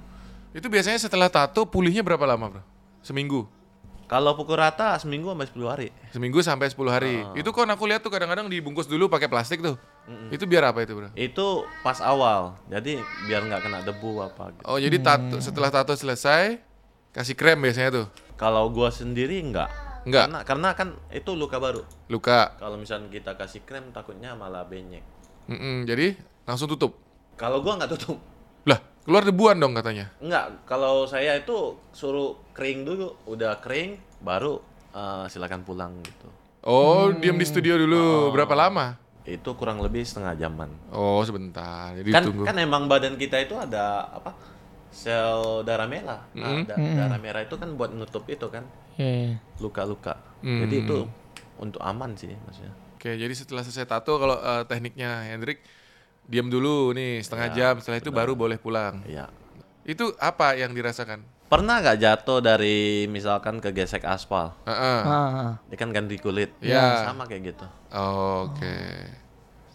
Itu 0.53 0.69
biasanya 0.69 1.01
setelah 1.01 1.33
tato 1.33 1.65
pulihnya 1.65 2.05
berapa 2.05 2.29
lama, 2.29 2.59
Bro? 2.59 2.63
Seminggu. 3.01 3.49
Kalau 4.13 4.37
pukul 4.37 4.61
rata 4.61 4.93
seminggu 5.01 5.33
sampai 5.33 5.49
10 5.49 5.73
hari. 5.73 5.89
Seminggu 6.13 6.39
sampai 6.45 6.69
10 6.69 6.93
hari. 6.93 7.25
Ah. 7.25 7.33
Itu 7.33 7.49
kan 7.57 7.65
aku 7.73 7.89
lihat 7.89 8.05
tuh 8.05 8.13
kadang-kadang 8.13 8.45
dibungkus 8.45 8.85
dulu 8.85 9.09
pakai 9.09 9.25
plastik 9.25 9.65
tuh. 9.65 9.81
Itu 10.29 10.45
biar 10.45 10.69
apa 10.69 10.85
itu, 10.85 10.93
Bro? 10.93 11.09
Itu 11.17 11.65
pas 11.81 11.97
awal. 12.05 12.53
Jadi 12.69 13.01
biar 13.25 13.49
nggak 13.49 13.65
kena 13.65 13.81
debu 13.81 14.21
apa 14.21 14.53
gitu. 14.53 14.65
Oh, 14.69 14.77
jadi 14.77 15.01
tato 15.01 15.41
setelah 15.41 15.73
tato 15.73 15.97
selesai 15.97 16.61
kasih 17.17 17.33
krem 17.33 17.57
biasanya 17.57 18.05
tuh. 18.05 18.07
Kalau 18.37 18.69
gua 18.69 18.93
sendiri 18.93 19.41
enggak. 19.41 19.73
Enggak. 20.03 20.27
Karena, 20.27 20.41
karena 20.43 20.69
kan 20.75 20.89
itu 21.11 21.31
luka 21.33 21.57
baru. 21.57 21.83
Luka. 22.11 22.59
Kalau 22.59 22.75
misalnya 22.75 23.07
kita 23.07 23.39
kasih 23.39 23.63
krem 23.63 23.95
takutnya 23.95 24.35
malah 24.35 24.67
benyek. 24.67 25.03
Mm-mm, 25.47 25.87
jadi 25.87 26.19
langsung 26.43 26.67
tutup. 26.67 26.99
Kalau 27.39 27.63
gua 27.63 27.79
nggak 27.79 27.91
tutup. 27.99 28.19
Lah, 28.67 28.79
keluar 29.03 29.23
debuan 29.23 29.59
dong 29.59 29.75
katanya. 29.75 30.11
Enggak, 30.19 30.67
kalau 30.67 31.07
saya 31.07 31.39
itu 31.39 31.79
suruh 31.91 32.39
kering 32.53 32.87
dulu, 32.87 33.15
udah 33.27 33.59
kering 33.59 33.99
baru 34.23 34.59
eh, 34.95 35.25
silakan 35.27 35.63
pulang 35.63 35.99
gitu. 36.03 36.29
Oh, 36.63 37.11
diam 37.11 37.35
di 37.35 37.47
studio 37.47 37.75
dulu. 37.75 38.31
Berapa 38.31 38.55
lama? 38.55 38.95
Itu 39.23 39.55
kurang 39.55 39.83
lebih 39.83 40.03
setengah 40.03 40.35
jaman. 40.35 40.71
Oh, 40.91 41.23
sebentar. 41.23 41.95
Jadi 41.95 42.11
Kan 42.11 42.23
tunggu. 42.27 42.43
kan 42.47 42.55
emang 42.59 42.87
badan 42.87 43.15
kita 43.15 43.39
itu 43.39 43.55
ada 43.55 44.07
apa? 44.11 44.35
Sel 44.93 45.65
darah 45.65 45.89
merah. 45.89 46.21
Nah, 46.37 46.63
da- 46.63 46.77
darah 46.77 47.19
merah 47.19 47.41
itu 47.41 47.57
kan 47.57 47.73
buat 47.75 47.91
nutup 47.91 48.29
itu 48.29 48.47
kan 48.47 48.63
Iya. 48.95 49.41
luka-luka. 49.59 50.21
Hmm. 50.45 50.63
Jadi 50.63 50.85
itu 50.85 50.99
untuk 51.57 51.81
aman 51.81 52.13
sih 52.15 52.31
maksudnya. 52.45 52.73
Oke, 52.95 53.17
jadi 53.17 53.33
setelah 53.35 53.65
selesai 53.65 53.89
tato 53.89 54.21
kalau 54.21 54.37
eh, 54.37 54.63
tekniknya 54.69 55.33
Hendrik 55.33 55.65
diam 56.23 56.47
dulu 56.47 56.95
nih 56.95 57.19
setengah 57.25 57.49
jam, 57.51 57.75
setelah 57.83 57.99
itu 57.99 58.13
baru 58.15 58.37
boleh 58.39 58.61
pulang. 58.61 59.03
Iya. 59.09 59.27
Itu 59.83 60.15
apa 60.23 60.55
yang 60.55 60.71
dirasakan? 60.71 61.27
Pernah 61.51 61.85
nggak 61.85 61.99
jatuh 62.01 62.41
dari 62.41 63.05
misalkan 63.11 63.61
kegesek 63.61 64.07
aspal? 64.09 64.57
Heeh. 64.65 65.01
Ah, 65.05 65.61
Dia 65.69 65.77
kan 65.77 65.93
ganti 65.93 66.17
kulit. 66.17 66.55
Iya. 66.63 67.11
Sama 67.11 67.27
kayak 67.29 67.53
gitu. 67.53 67.67
Oke. 67.93 68.77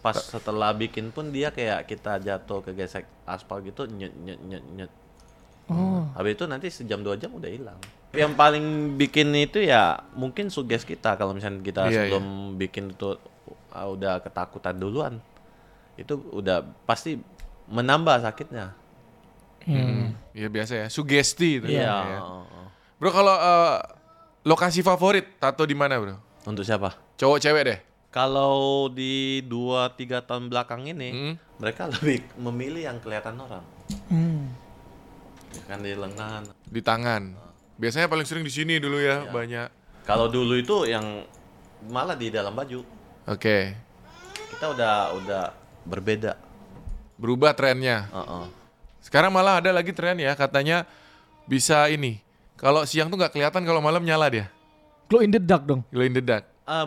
Pas 0.02 0.14
setelah 0.14 0.72
bikin 0.74 1.10
pun 1.14 1.30
dia 1.30 1.50
kayak 1.54 1.86
kita 1.86 2.18
jatuh 2.18 2.62
kegesek 2.64 3.06
aspal 3.26 3.62
gitu 3.62 3.86
nyet 3.86 4.10
nyet 4.14 4.40
nyet 4.42 4.64
nyet. 4.74 4.92
Oh. 5.68 6.08
Habis 6.16 6.40
itu 6.40 6.44
nanti 6.48 6.66
sejam 6.72 7.04
dua 7.04 7.20
jam 7.20 7.32
udah 7.32 7.48
hilang. 7.48 7.78
Yang 8.16 8.32
paling 8.40 8.64
bikin 8.96 9.28
itu 9.36 9.60
ya 9.60 10.00
mungkin 10.16 10.48
suges 10.48 10.82
kita 10.82 11.20
kalau 11.20 11.36
misalnya 11.36 11.60
kita 11.60 11.92
Iya, 11.92 12.08
sebelum 12.08 12.56
bikin 12.56 12.96
itu 12.96 13.20
uh, 13.70 13.88
udah 13.92 14.24
ketakutan 14.24 14.80
duluan. 14.80 15.20
Itu 16.00 16.16
udah 16.32 16.64
pasti 16.88 17.20
menambah 17.68 18.24
sakitnya. 18.24 18.72
Hmm. 19.68 20.16
Iya 20.32 20.48
biasa 20.48 20.72
ya, 20.72 20.86
sugesti 20.88 21.60
itu. 21.60 21.68
Iya. 21.68 21.92
ya. 21.92 22.20
Bro, 22.96 23.12
kalau 23.12 23.36
eh, 23.36 23.76
lokasi 24.48 24.80
favorit 24.80 25.36
tato 25.36 25.68
di 25.68 25.76
mana, 25.76 26.00
Bro? 26.00 26.16
Untuk 26.48 26.64
siapa? 26.64 26.96
Cowok 27.20 27.38
cewek 27.38 27.62
deh. 27.68 27.78
Kalau 28.08 28.88
di 28.88 29.44
2-3 29.44 30.24
tahun 30.24 30.48
belakang 30.48 30.88
ini, 30.88 31.08
Hmm. 31.12 31.34
mereka 31.60 31.84
lebih 31.92 32.24
memilih 32.40 32.88
yang 32.88 32.98
kelihatan 33.04 33.36
orang. 33.36 33.60
Hmm. 34.08 34.48
Kan 35.64 35.80
di 35.80 35.92
lengan. 35.92 36.42
Di 36.64 36.80
tangan. 36.80 37.22
Biasanya 37.78 38.06
paling 38.06 38.26
sering 38.26 38.42
di 38.42 38.50
sini 38.50 38.76
dulu 38.76 38.98
ya, 38.98 39.28
banyak. 39.28 39.68
Kalau 40.02 40.26
dulu 40.26 40.56
itu 40.56 40.84
yang 40.84 41.22
malah 41.86 42.16
di 42.16 42.28
dalam 42.28 42.50
baju. 42.50 42.82
Oke. 43.24 43.76
Kita 44.50 44.72
udah 44.72 44.94
udah 45.14 45.42
berbeda. 45.84 46.34
Berubah 47.14 47.52
trennya. 47.52 48.08
Heeh. 48.08 48.46
Sekarang 48.98 49.30
malah 49.30 49.62
ada 49.62 49.70
lagi 49.70 49.94
tren 49.94 50.18
ya, 50.18 50.34
katanya 50.34 50.84
bisa 51.44 51.86
ini. 51.86 52.18
Kalau 52.58 52.82
siang 52.82 53.06
tuh 53.06 53.16
nggak 53.16 53.30
kelihatan, 53.30 53.62
kalau 53.62 53.78
malam 53.78 54.02
nyala 54.02 54.26
dia. 54.26 54.46
Glow 55.06 55.22
in 55.22 55.30
the 55.30 55.38
dark 55.38 55.62
dong. 55.64 55.86
Glow 55.88 56.02
in 56.02 56.12
the 56.12 56.20
dark. 56.20 56.44
Eh, 56.66 56.86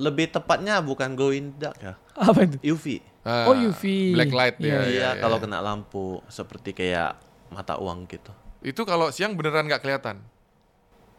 lebih 0.00 0.32
tepatnya 0.32 0.80
bukan 0.80 1.12
go 1.12 1.30
in 1.30 1.52
dark 1.54 1.76
ya. 1.78 1.94
Apa 2.16 2.48
itu? 2.48 2.56
UV. 2.64 2.86
Ah, 3.20 3.50
Oh, 3.50 3.54
UV. 3.54 4.14
Black 4.16 4.32
light 4.32 4.56
Iya, 4.58 4.66
ya. 4.66 4.72
Iya, 4.72 4.80
ya, 4.80 5.08
ya. 5.12 5.20
kalau 5.20 5.36
kena 5.36 5.58
lampu 5.60 6.22
seperti 6.26 6.72
kayak 6.72 7.18
mata 7.56 7.80
uang 7.80 8.04
gitu. 8.06 8.28
Itu 8.60 8.84
kalau 8.84 9.08
siang 9.08 9.32
beneran 9.32 9.64
nggak 9.64 9.80
kelihatan. 9.80 10.20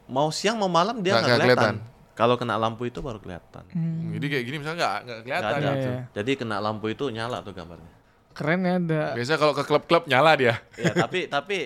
Mau 0.06 0.30
siang 0.30 0.56
mau 0.56 0.70
malam 0.70 1.02
dia 1.02 1.18
Nggak- 1.18 1.42
kelihatan. 1.42 1.74
Kalau 2.14 2.34
kena 2.34 2.58
lampu 2.58 2.86
itu 2.86 2.98
baru 2.98 3.18
kelihatan. 3.18 3.62
Hmm. 3.70 4.10
Jadi 4.14 4.26
kayak 4.26 4.44
gini 4.44 4.56
misalnya 4.58 4.78
nggak 4.78 4.94
nggak 5.02 5.18
kelihatan 5.22 5.52
ada. 5.52 5.58
Iya, 5.58 5.70
gitu. 5.70 5.88
iya. 5.88 6.02
Jadi 6.14 6.30
kena 6.34 6.56
lampu 6.58 6.86
itu 6.88 7.04
nyala 7.10 7.42
tuh 7.42 7.54
gambarnya. 7.54 7.92
Keren 8.34 8.60
ya 8.62 8.74
ada. 8.74 9.02
Biasa 9.14 9.34
kalau 9.34 9.54
ke 9.54 9.62
klub-klub 9.62 10.02
nyala 10.06 10.34
dia. 10.34 10.54
ya 10.74 10.94
tapi 10.94 11.26
tapi 11.34 11.58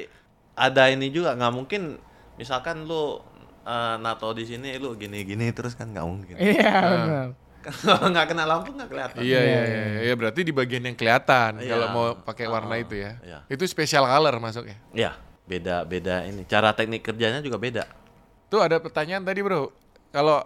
ada 0.53 0.89
ini 0.89 1.09
juga 1.09 1.33
nggak 1.33 1.53
mungkin 1.53 1.97
misalkan 2.37 2.85
lu 2.85 3.17
eh, 3.65 3.97
nato 3.97 4.29
di 4.33 4.45
sini 4.45 4.77
lu 4.77 4.93
gini-gini 4.93 5.49
terus 5.53 5.73
kan 5.73 5.89
nggak 5.89 6.05
mungkin. 6.05 6.35
Iya 6.37 6.73
benar. 6.83 7.27
Kalau 7.62 8.11
nggak 8.11 8.27
kena 8.29 8.44
lampu 8.44 8.75
nggak 8.75 8.90
kelihatan. 8.90 9.20
Iya 9.22 9.40
iya 9.40 9.61
iya. 9.62 9.83
Ya 10.11 10.14
berarti 10.14 10.40
di 10.42 10.51
bagian 10.51 10.83
yang 10.83 10.96
kelihatan 10.98 11.62
Iya. 11.62 11.70
kalau 11.70 11.87
mau 11.88 12.05
pakai 12.18 12.46
warna 12.46 12.75
Ah, 12.75 12.83
itu 12.83 12.94
ya. 12.98 13.16
iya. 13.22 13.38
Itu 13.46 13.62
special 13.64 14.03
color 14.05 14.35
masuknya. 14.37 14.77
Ya, 14.90 15.14
beda 15.46 15.87
beda 15.87 16.27
ini. 16.27 16.42
Cara 16.44 16.75
teknik 16.75 17.01
kerjanya 17.01 17.38
juga 17.38 17.57
beda. 17.57 17.87
Tuh 18.51 18.61
ada 18.61 18.83
pertanyaan 18.83 19.22
tadi 19.22 19.40
bro. 19.40 19.70
Kalau 20.11 20.42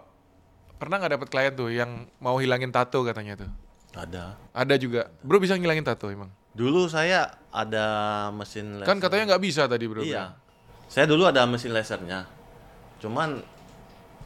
pernah 0.77 1.01
nggak 1.01 1.13
dapat 1.17 1.27
klien 1.27 1.53
tuh 1.53 1.69
yang 1.69 2.05
mau 2.17 2.37
hilangin 2.37 2.69
tato 2.69 3.01
katanya 3.01 3.33
tuh. 3.35 3.49
Ada. 3.97 4.37
Ada 4.53 4.75
juga. 4.77 5.09
Bro 5.25 5.41
bisa 5.41 5.57
ngilangin 5.57 5.81
tato 5.81 6.07
emang. 6.07 6.29
Dulu 6.53 6.85
saya 6.85 7.33
ada 7.49 7.85
mesin 8.29 8.77
laser. 8.77 8.87
Kan 8.87 9.01
katanya 9.01 9.33
nggak 9.33 9.43
bisa 9.43 9.65
tadi 9.65 9.89
bro. 9.89 10.05
Iya. 10.05 10.37
Saya 10.87 11.09
dulu 11.09 11.25
ada 11.25 11.43
mesin 11.43 11.73
lasernya. 11.73 12.29
Cuman 13.01 13.41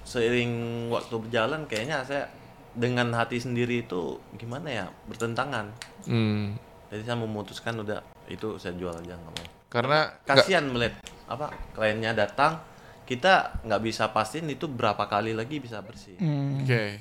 seiring 0.01 0.53
waktu 0.89 1.15
berjalan 1.17 1.65
kayaknya 1.65 2.01
saya 2.01 2.25
dengan 2.71 3.11
hati 3.13 3.37
sendiri 3.37 3.83
itu 3.83 4.19
gimana 4.35 4.67
ya 4.67 4.85
bertentangan. 5.05 5.71
Hmm. 6.07 6.55
Jadi 6.87 7.01
saya 7.03 7.17
memutuskan 7.17 7.75
udah 7.77 7.99
itu 8.27 8.55
saya 8.55 8.75
jual 8.75 8.91
aja 8.91 9.15
nggak 9.15 9.33
mau. 9.33 9.47
Karena 9.67 9.99
Kasihan 10.23 10.67
melihat 10.67 10.99
apa 11.25 11.51
kliennya 11.71 12.11
datang 12.11 12.59
kita 13.03 13.59
nggak 13.63 13.81
bisa 13.83 14.07
pastiin 14.09 14.47
itu 14.47 14.67
berapa 14.67 15.03
kali 15.05 15.31
lagi 15.31 15.59
bisa 15.59 15.79
bersih. 15.79 16.15
Hmm. 16.17 16.63
Oke. 16.63 16.99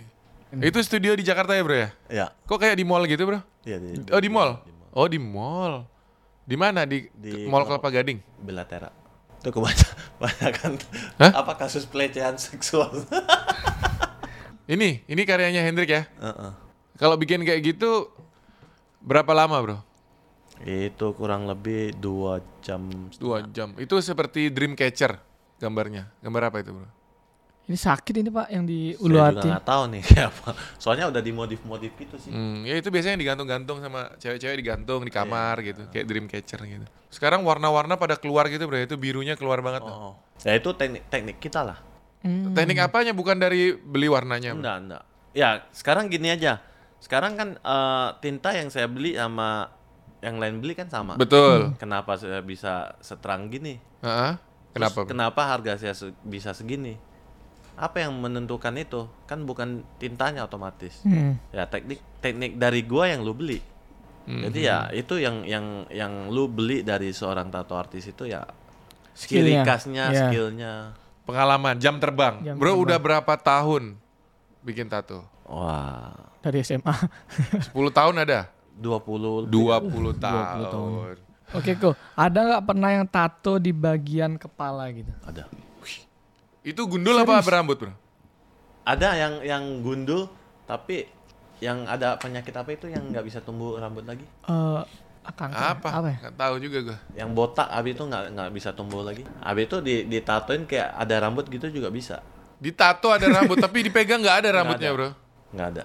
Itu 0.51 0.83
studio 0.83 1.15
di 1.15 1.23
Jakarta 1.23 1.55
ya 1.55 1.63
bro 1.63 1.77
ya? 1.77 1.91
Ya. 2.11 2.27
Kok 2.47 2.59
kayak 2.59 2.75
di 2.75 2.83
mall 2.83 3.07
gitu 3.07 3.23
bro? 3.23 3.39
Iya 3.63 3.79
di, 3.79 4.03
Oh 4.11 4.19
di 4.19 4.31
mall? 4.31 4.51
Oh 4.91 5.07
di 5.07 5.19
mall. 5.23 5.87
Di 6.43 6.59
mana? 6.59 6.83
Di, 6.83 7.07
Di 7.15 7.47
Mall 7.47 7.63
Kelapa- 7.63 7.87
Kelapa 7.87 8.03
Gading? 8.03 8.19
Belatera. 8.43 8.91
Itu 9.39 9.49
kebanyakan 9.55 10.73
Hah? 11.23 11.33
apa 11.33 11.55
kasus 11.55 11.87
pelecehan 11.87 12.35
seksual. 12.35 12.91
Ini, 14.71 15.03
ini 15.05 15.23
karyanya 15.27 15.67
Hendrik 15.67 15.91
ya? 15.91 16.03
Heeh. 16.07 16.53
Kalau 16.95 17.19
bikin 17.19 17.43
kayak 17.43 17.59
gitu 17.67 18.07
berapa 19.03 19.35
lama 19.35 19.57
bro? 19.59 19.79
Itu 20.61 21.11
kurang 21.17 21.49
lebih 21.49 21.97
dua 21.97 22.39
jam. 22.61 22.87
Dua 23.17 23.43
jam. 23.49 23.75
Itu 23.75 23.99
seperti 23.99 24.47
Dreamcatcher 24.47 25.19
gambarnya. 25.59 26.07
Gambar 26.23 26.53
apa 26.53 26.63
itu 26.63 26.71
bro? 26.71 26.87
Ini 27.67 27.79
sakit 27.79 28.15
ini 28.19 28.31
pak 28.31 28.51
yang 28.51 28.67
di 28.67 28.93
Saya 28.93 29.03
ulu 29.03 29.15
juga 29.15 29.27
hati. 29.31 29.47
nggak 29.47 29.65
tahu 29.65 29.83
nih 29.91 30.03
kayak 30.09 30.27
apa. 30.29 30.49
Soalnya 30.77 31.07
udah 31.07 31.23
dimodif-modif 31.23 31.93
gitu 31.97 32.17
sih. 32.19 32.31
Hmm, 32.31 32.63
ya 32.63 32.75
itu 32.77 32.91
biasanya 32.91 33.15
digantung-gantung 33.17 33.79
sama 33.79 34.11
cewek-cewek 34.19 34.57
digantung 34.59 35.01
di 35.03 35.11
kamar 35.11 35.59
Iya. 35.59 35.67
gitu, 35.71 35.83
kayak 35.89 36.07
Dreamcatcher 36.07 36.61
gitu. 36.63 36.87
Sekarang 37.11 37.43
warna-warna 37.43 37.95
pada 37.95 38.15
keluar 38.15 38.47
gitu 38.47 38.67
bro, 38.67 38.75
itu 38.77 38.95
birunya 38.95 39.35
keluar 39.35 39.63
banget. 39.63 39.83
tuh. 39.83 39.95
Oh. 39.95 40.15
Ya 40.43 40.55
itu 40.55 40.71
teknik 40.75 41.07
teknik 41.07 41.37
kita 41.39 41.63
lah. 41.63 41.79
Hmm. 42.21 42.53
Teknik 42.53 42.79
apanya 42.79 43.13
bukan 43.13 43.37
dari 43.37 43.73
beli 43.73 44.07
warnanya? 44.07 44.53
Enggak, 44.53 44.77
enggak. 44.79 45.03
Ya, 45.33 45.65
sekarang 45.71 46.07
gini 46.07 46.29
aja. 46.29 46.61
Sekarang 46.99 47.33
kan 47.35 47.57
eh, 47.57 48.09
tinta 48.21 48.53
yang 48.53 48.69
saya 48.69 48.85
beli 48.87 49.17
sama 49.17 49.73
yang 50.21 50.37
lain 50.37 50.61
beli 50.61 50.75
kan 50.75 50.87
sama. 50.87 51.17
Betul. 51.17 51.73
Kenapa 51.77 52.21
saya 52.21 52.41
bisa 52.41 52.93
seterang 53.01 53.49
gini? 53.49 53.81
Heeh. 54.01 54.37
Terus 54.71 54.77
Kenapa? 54.77 54.99
bro? 54.99 55.09
Kenapa 55.09 55.41
harga 55.49 55.73
saya 55.77 55.95
se- 55.97 56.17
bisa 56.21 56.53
segini? 56.53 57.01
Apa 57.75 58.05
yang 58.05 58.13
menentukan 58.15 58.77
itu? 58.77 59.09
Kan 59.25 59.49
bukan 59.49 59.81
tintanya 59.97 60.45
otomatis. 60.45 61.01
Hmm. 61.01 61.41
Ya 61.49 61.65
teknik 61.65 62.05
teknik 62.21 62.61
dari 62.61 62.85
gua 62.85 63.09
yang 63.09 63.25
lu 63.25 63.33
beli. 63.33 63.65
Hmm. 64.29 64.45
Jadi 64.45 64.61
ya 64.61 64.93
itu 64.93 65.17
yang 65.17 65.43
yang 65.43 65.89
yang 65.89 66.29
lu 66.29 66.45
beli 66.47 66.85
dari 66.85 67.11
seorang 67.11 67.49
tato 67.49 67.73
artis 67.75 68.05
itu 68.05 68.29
ya 68.29 68.45
Skillnya. 69.11 69.65
khasnya, 69.65 70.05
Iya. 70.07 70.21
skillnya. 70.23 70.75
Pengalaman 71.31 71.75
jam 71.79 71.95
terbang. 71.97 72.35
Jam 72.43 72.59
bro 72.59 72.75
terbang. 72.75 72.85
udah 72.85 72.99
berapa 72.99 73.33
tahun 73.37 73.95
bikin 74.61 74.91
tato? 74.91 75.23
Wah, 75.47 76.15
Dari 76.43 76.59
SMA. 76.61 76.91
10 76.91 77.71
tahun 77.99 78.15
ada? 78.19 78.51
20 78.75 79.47
lebih. 79.47 79.53
20 79.53 80.19
tahun. 80.19 80.45
tahun. 80.67 81.17
Oke 81.51 81.71
kok. 81.75 81.95
Ada 82.15 82.39
nggak 82.41 82.65
pernah 82.65 82.91
yang 82.91 83.07
tato 83.07 83.59
di 83.59 83.71
bagian 83.71 84.35
kepala 84.35 84.91
gitu? 84.91 85.11
ada. 85.23 85.47
Itu 86.61 86.85
gundul 86.85 87.17
apa 87.17 87.41
berambut, 87.41 87.77
Bro? 87.81 87.93
Ada 88.85 89.17
yang 89.17 89.35
yang 89.41 89.65
gundul 89.81 90.29
tapi 90.65 91.09
yang 91.59 91.85
ada 91.85 92.17
penyakit 92.17 92.53
apa 92.53 92.71
itu 92.71 92.87
yang 92.87 93.09
nggak 93.09 93.25
bisa 93.25 93.39
tumbuh 93.41 93.77
rambut 93.77 94.05
lagi? 94.05 94.25
Eh, 94.45 94.81
Kanker. 95.35 95.61
Apa? 95.79 95.89
Apa 96.03 96.09
ya? 96.11 96.19
Nggak 96.27 96.37
tahu 96.37 96.55
juga 96.59 96.79
gua. 96.87 96.99
Yang 97.15 97.31
botak 97.35 97.69
abis 97.71 97.93
itu 97.97 98.05
nggak 98.07 98.25
nggak 98.37 98.51
bisa 98.55 98.69
tumbuh 98.75 99.03
lagi. 99.03 99.23
Abis 99.43 99.63
itu 99.67 99.77
di 99.83 99.95
ditatoin 100.07 100.63
kayak 100.67 100.89
ada 100.97 101.15
rambut 101.23 101.47
gitu 101.49 101.67
juga 101.71 101.89
bisa. 101.89 102.23
Ditato 102.61 103.09
ada 103.09 103.27
rambut 103.31 103.57
tapi 103.59 103.81
dipegang 103.87 104.21
nggak 104.21 104.37
ada 104.45 104.49
rambutnya, 104.61 104.91
ada. 104.93 104.97
Bro. 104.99 105.09
Nggak 105.57 105.69
ada. 105.77 105.85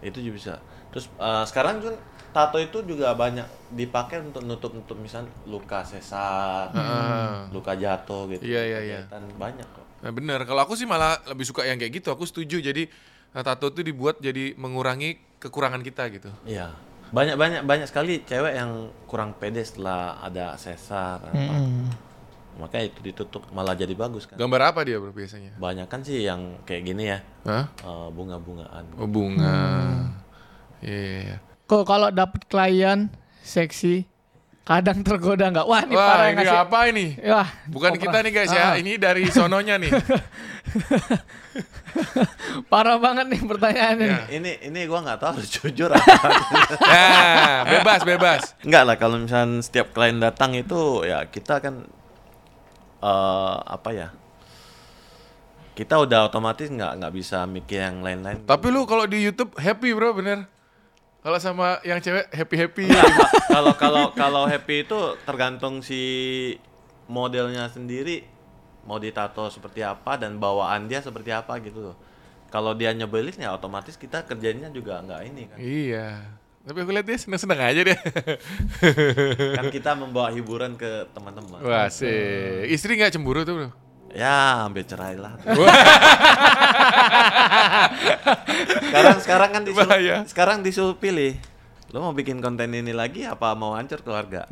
Itu 0.00 0.18
juga 0.24 0.34
bisa. 0.36 0.54
Terus 0.90 1.06
eh, 1.06 1.44
sekarang 1.46 1.84
kan 1.84 1.94
tato 2.30 2.58
itu 2.62 2.78
juga 2.86 3.10
banyak 3.18 3.74
dipakai 3.74 4.22
untuk 4.22 4.46
nutup 4.46 4.70
nutup 4.70 4.94
misal 4.94 5.26
luka 5.50 5.82
sesar, 5.82 6.70
luka 7.50 7.74
jatuh 7.74 8.30
gitu. 8.30 8.46
Iya, 8.46 8.62
iya, 8.62 8.80
iya. 8.86 9.00
Kelihatan 9.06 9.24
banyak 9.34 9.66
kok. 9.66 9.86
Nah, 10.00 10.10
bener. 10.14 10.40
Kalau 10.46 10.62
aku 10.62 10.78
sih 10.78 10.86
malah 10.86 11.18
lebih 11.26 11.44
suka 11.44 11.66
yang 11.66 11.76
kayak 11.76 12.00
gitu. 12.00 12.08
Aku 12.14 12.24
setuju. 12.24 12.62
Jadi 12.62 12.86
eh, 13.34 13.42
tato 13.42 13.70
itu 13.70 13.82
dibuat 13.82 14.22
jadi 14.22 14.54
mengurangi 14.56 15.18
kekurangan 15.42 15.82
kita 15.82 16.06
gitu. 16.14 16.30
Iya. 16.46 16.89
Banyak 17.10 17.34
banyak 17.34 17.62
banyak 17.62 17.86
sekali 17.86 18.22
cewek 18.22 18.54
yang 18.54 18.70
kurang 19.04 19.34
pede 19.34 19.60
setelah 19.60 20.18
ada 20.18 20.54
sesar. 20.54 21.18
apa. 21.20 21.34
Mm-mm. 21.34 21.90
Makanya 22.56 22.84
itu 22.86 23.00
ditutup 23.02 23.42
malah 23.50 23.72
jadi 23.72 23.92
bagus 23.92 24.24
kan. 24.24 24.36
Gambar 24.36 24.70
apa 24.70 24.80
dia 24.82 24.96
bro 24.96 25.10
biasanya? 25.10 25.56
Banyak 25.56 25.86
kan 25.86 26.00
sih 26.00 26.20
yang 26.20 26.60
kayak 26.62 26.82
gini 26.84 27.08
ya. 27.08 27.18
Hah? 27.42 27.64
eh, 27.66 28.08
bunga-bungaan. 28.10 28.84
Oh, 28.94 29.06
bunga. 29.06 29.58
Iya. 30.78 30.92
iya, 30.92 31.18
iya. 31.24 31.36
Kok 31.64 31.82
kalau 31.82 32.10
dapet 32.10 32.46
klien 32.46 33.08
seksi 33.40 34.04
kadang 34.60 35.00
tergoda 35.00 35.48
nggak? 35.48 35.64
Wah 35.64 35.82
ini 35.82 35.94
Wah, 35.94 36.06
parah 36.06 36.26
ini 36.28 36.36
ngasih. 36.38 36.58
apa 36.60 36.78
ini? 36.86 37.06
Wah, 37.22 37.48
Bukan 37.66 37.90
kopra. 37.92 38.02
kita 38.02 38.18
nih 38.20 38.32
guys 38.32 38.50
ya, 38.50 38.62
Ah, 38.62 38.74
ini 38.76 38.92
dari 38.96 39.24
sononya 39.26 39.74
nih. 39.76 39.90
parah 42.72 42.98
banget 42.98 43.26
nih 43.30 43.42
pertanyaannya. 43.44 44.08
Ya. 44.08 44.20
Ini 44.30 44.52
ini 44.70 44.80
gua 44.86 45.04
nggak 45.04 45.18
tahu 45.20 45.30
harus 45.36 45.48
jujur 45.60 45.90
apa. 45.90 46.28
Nah, 46.80 47.56
bebas, 47.72 48.00
bebas. 48.04 48.42
Enggak 48.64 48.82
lah 48.86 48.96
kalau 48.96 49.16
misalnya 49.20 49.62
setiap 49.62 49.92
klien 49.94 50.18
datang 50.18 50.56
itu 50.56 51.04
ya 51.06 51.26
kita 51.28 51.60
kan 51.60 51.84
eh 53.00 53.56
apa 53.64 53.90
ya? 53.92 54.08
Kita 55.74 55.96
udah 56.02 56.28
otomatis 56.28 56.68
nggak 56.68 56.92
nggak 57.00 57.12
bisa 57.14 57.48
mikir 57.48 57.80
yang 57.80 58.04
lain-lain. 58.04 58.44
Tapi 58.44 58.66
lu 58.68 58.84
kalau 58.84 59.08
di 59.08 59.24
YouTube 59.24 59.56
happy 59.56 59.96
bro, 59.96 60.12
bener. 60.12 60.44
Kalau 61.20 61.36
sama 61.36 61.76
yang 61.84 62.00
cewek 62.00 62.32
happy 62.32 62.56
happy. 62.56 62.84
kalau 63.48 63.76
kalau 63.76 64.04
kalau 64.16 64.42
happy 64.48 64.88
itu 64.88 65.00
tergantung 65.28 65.84
si 65.84 66.00
modelnya 67.10 67.68
sendiri 67.68 68.39
mau 68.84 68.96
ditato 69.00 69.48
seperti 69.52 69.84
apa 69.84 70.16
dan 70.16 70.36
bawaan 70.40 70.88
dia 70.88 71.00
seperti 71.04 71.30
apa 71.32 71.58
gitu 71.60 71.92
loh. 71.92 71.96
Kalau 72.50 72.74
dia 72.74 72.90
nyebelin 72.90 73.36
ya 73.38 73.54
otomatis 73.54 73.94
kita 73.94 74.26
kerjanya 74.26 74.68
juga 74.74 74.98
nggak 75.02 75.20
ini 75.30 75.42
kan. 75.46 75.58
iya. 75.60 76.08
Tapi 76.60 76.76
aku 76.84 76.92
lihat 76.92 77.08
dia 77.08 77.16
seneng-seneng 77.16 77.56
aja 77.56 77.80
dia. 77.80 77.98
kan 79.58 79.72
kita 79.72 79.96
membawa 79.96 80.28
hiburan 80.28 80.76
ke 80.76 81.08
teman-teman. 81.16 81.56
Wah 81.64 81.88
sih. 81.88 82.68
Istri 82.68 83.00
nggak 83.00 83.16
cemburu 83.16 83.48
tuh 83.48 83.54
bro? 83.56 83.70
Ya, 84.10 84.66
hampir 84.66 84.82
cerai 84.84 85.14
lah. 85.14 85.38
sekarang 88.90 89.18
sekarang 89.22 89.50
kan 89.54 89.62
disuruh, 89.62 89.86
Bahaya. 89.86 90.16
sekarang 90.26 90.58
disuruh 90.66 90.98
pilih. 90.98 91.38
Lo 91.94 92.02
mau 92.02 92.14
bikin 92.14 92.42
konten 92.42 92.70
ini 92.74 92.90
lagi 92.90 93.22
apa 93.26 93.54
mau 93.54 93.74
hancur 93.78 94.02
keluarga? 94.02 94.46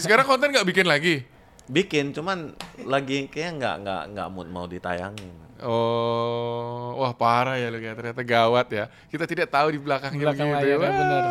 Sekarang 0.00 0.28
konten 0.28 0.52
nggak 0.52 0.68
bikin 0.68 0.84
lagi? 0.88 1.24
Bikin, 1.68 2.16
cuman 2.16 2.56
lagi 2.82 3.28
kayak 3.28 3.60
nggak 3.60 3.74
nggak 3.84 4.02
nggak 4.16 4.28
mood 4.32 4.48
mau 4.48 4.64
ditayangin. 4.64 5.46
Oh, 5.58 6.94
wah 6.96 7.10
parah 7.12 7.58
ya 7.58 7.68
lu 7.68 7.76
ya. 7.76 7.92
Ternyata 7.92 8.22
gawat 8.22 8.66
ya. 8.70 8.84
Kita 9.10 9.26
tidak 9.26 9.50
tahu 9.50 9.74
di 9.74 9.78
belakangnya 9.82 10.22
Belakang 10.30 10.48
begitu. 10.48 10.64
layar, 10.64 10.78
Wah. 10.78 10.92
bener. 10.94 11.22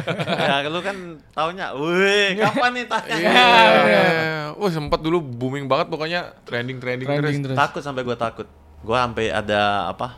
ya 0.48 0.54
lu 0.66 0.80
kan 0.80 0.96
taunya, 1.30 1.66
wih 1.76 2.40
kapan 2.40 2.70
nih 2.72 2.84
tayang? 2.88 3.20
Iya. 3.20 4.04
Wah 4.56 4.70
sempat 4.72 5.04
dulu 5.04 5.20
booming 5.20 5.68
banget 5.68 5.92
pokoknya 5.92 6.34
trending 6.48 6.80
trending, 6.80 7.04
Trending 7.04 7.44
terus. 7.44 7.52
terus. 7.52 7.58
Takut 7.60 7.82
sampai 7.84 8.02
gua 8.02 8.16
takut. 8.16 8.48
Gua 8.80 9.04
sampai 9.04 9.28
ada 9.28 9.92
apa? 9.92 10.08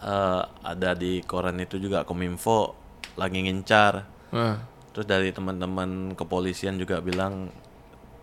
eh, 0.00 0.42
ada 0.64 0.90
di 0.96 1.20
koran 1.20 1.60
itu 1.60 1.76
juga 1.76 2.06
kominfo 2.06 2.72
lagi 3.18 3.42
ngincar. 3.44 4.06
Nah, 4.32 4.56
Terus 4.90 5.06
dari 5.06 5.30
teman-teman 5.30 6.14
kepolisian 6.16 6.74
juga 6.74 6.98
bilang 6.98 7.46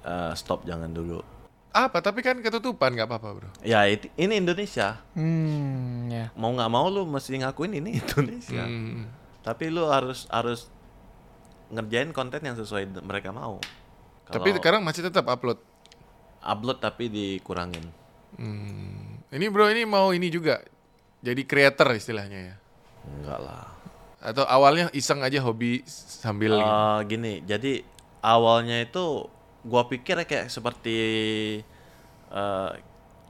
eh, 0.07 0.31
stop 0.33 0.63
jangan 0.63 0.87
dulu. 0.89 1.19
apa? 1.69 1.99
Tapi 1.99 2.25
kan 2.25 2.39
ketutupan 2.39 2.95
nggak 2.95 3.05
apa-apa 3.05 3.29
bro. 3.35 3.49
Ya 3.61 3.85
ini 3.85 4.33
Indonesia. 4.33 4.97
Hmm, 5.13 6.09
ya. 6.09 6.33
Mau 6.33 6.49
nggak 6.49 6.71
mau 6.71 6.87
lu 6.87 7.05
mesti 7.05 7.37
ngakuin 7.37 7.77
ini 7.77 7.95
Indonesia. 8.01 8.65
Hmm. 8.65 9.05
Tapi 9.43 9.69
lu 9.69 9.85
harus 9.85 10.25
harus 10.27 10.71
ngerjain 11.69 12.09
konten 12.11 12.41
yang 12.41 12.55
sesuai 12.55 13.03
mereka 13.03 13.29
mau. 13.29 13.59
Tapi 14.25 14.49
Kalau 14.49 14.57
sekarang 14.57 14.81
masih 14.81 15.05
tetap 15.05 15.27
upload. 15.27 15.59
upload 16.39 16.79
tapi 16.79 17.07
dikurangin. 17.07 17.83
Hmm. 18.35 19.19
Ini 19.29 19.45
bro 19.51 19.67
ini 19.67 19.83
mau 19.83 20.15
ini 20.15 20.31
juga 20.31 20.63
jadi 21.19 21.43
creator 21.43 21.91
istilahnya 21.93 22.39
ya. 22.41 22.55
Enggak 23.05 23.39
lah. 23.39 23.65
Atau 24.17 24.43
awalnya 24.43 24.89
iseng 24.91 25.21
aja 25.21 25.39
hobi 25.39 25.83
sambil. 25.85 26.57
Eh, 26.57 26.99
gini, 27.05 27.43
jadi 27.43 27.85
awalnya 28.19 28.81
itu 28.81 29.29
gua 29.67 29.91
pikir 29.91 30.17
kayak 30.23 30.47
seperti 30.47 30.97
eh, 32.31 32.71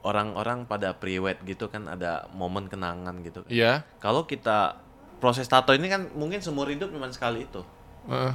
orang-orang 0.06 0.64
pada 0.64 0.94
priwet 0.94 1.42
gitu 1.42 1.66
kan 1.68 1.90
ada 1.90 2.30
momen 2.32 2.70
kenangan 2.70 3.18
gitu. 3.26 3.42
Iya. 3.50 3.82
Kalau 3.98 4.24
kita 4.24 4.78
proses 5.18 5.50
tato 5.50 5.74
ini 5.74 5.90
kan 5.90 6.06
mungkin 6.14 6.38
seumur 6.38 6.70
hidup 6.70 6.94
cuma 6.94 7.10
sekali 7.10 7.44
itu. 7.44 7.62
Heeh. 8.06 8.34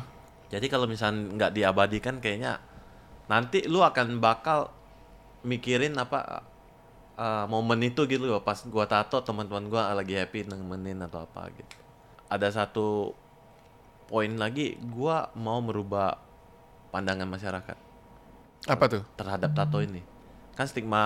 Jadi 0.52 0.66
kalau 0.68 0.86
misalnya 0.86 1.34
nggak 1.34 1.52
diabadikan 1.56 2.20
kayaknya 2.20 2.60
nanti 3.32 3.64
lu 3.66 3.80
akan 3.80 4.20
bakal 4.20 4.70
mikirin 5.48 5.96
apa 5.96 6.44
uh, 7.16 7.46
momen 7.48 7.80
itu 7.88 8.04
gitu 8.06 8.28
loh 8.28 8.44
pas 8.44 8.60
gua 8.68 8.86
tato 8.86 9.24
teman-teman 9.24 9.72
gua 9.72 9.96
lagi 9.96 10.20
happy 10.20 10.46
nemenin 10.46 11.00
atau 11.08 11.24
apa 11.24 11.48
gitu. 11.56 11.76
Ada 12.28 12.52
satu 12.52 13.16
poin 14.12 14.30
lagi 14.36 14.76
gua 14.92 15.32
mau 15.34 15.64
merubah 15.64 16.20
pandangan 16.92 17.26
masyarakat 17.26 17.93
Apa 18.66 18.86
tuh? 18.88 19.04
terhadap 19.16 19.52
tato 19.52 19.80
ini. 19.80 20.00
Kan 20.54 20.66
stigma 20.66 21.04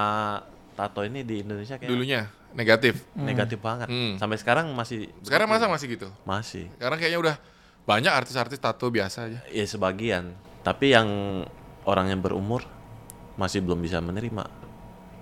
tato 0.74 1.02
ini 1.02 1.22
di 1.22 1.42
Indonesia 1.42 1.76
kayak 1.76 1.90
Dulunya 1.90 2.30
negatif. 2.54 3.02
negatif 3.14 3.58
banget. 3.58 3.88
Hmm. 3.88 4.16
Sampai 4.16 4.38
sekarang 4.38 4.70
masih 4.72 5.10
Sekarang 5.22 5.48
masa 5.48 5.66
masih 5.66 5.88
gitu? 5.92 6.08
masih. 6.24 6.70
Sekarang 6.76 6.98
kayaknya 6.98 7.20
udah 7.20 7.36
banyak 7.84 8.12
artis-artis 8.12 8.58
tato 8.58 8.88
biasa 8.88 9.26
aja. 9.26 9.40
Ya 9.48 9.64
sebagian. 9.64 10.36
Tapi 10.62 10.92
yang 10.92 11.08
orang 11.84 12.12
yang 12.12 12.20
berumur 12.20 12.62
masih 13.36 13.62
belum 13.62 13.80
bisa 13.80 13.98
menerima. 14.00 14.44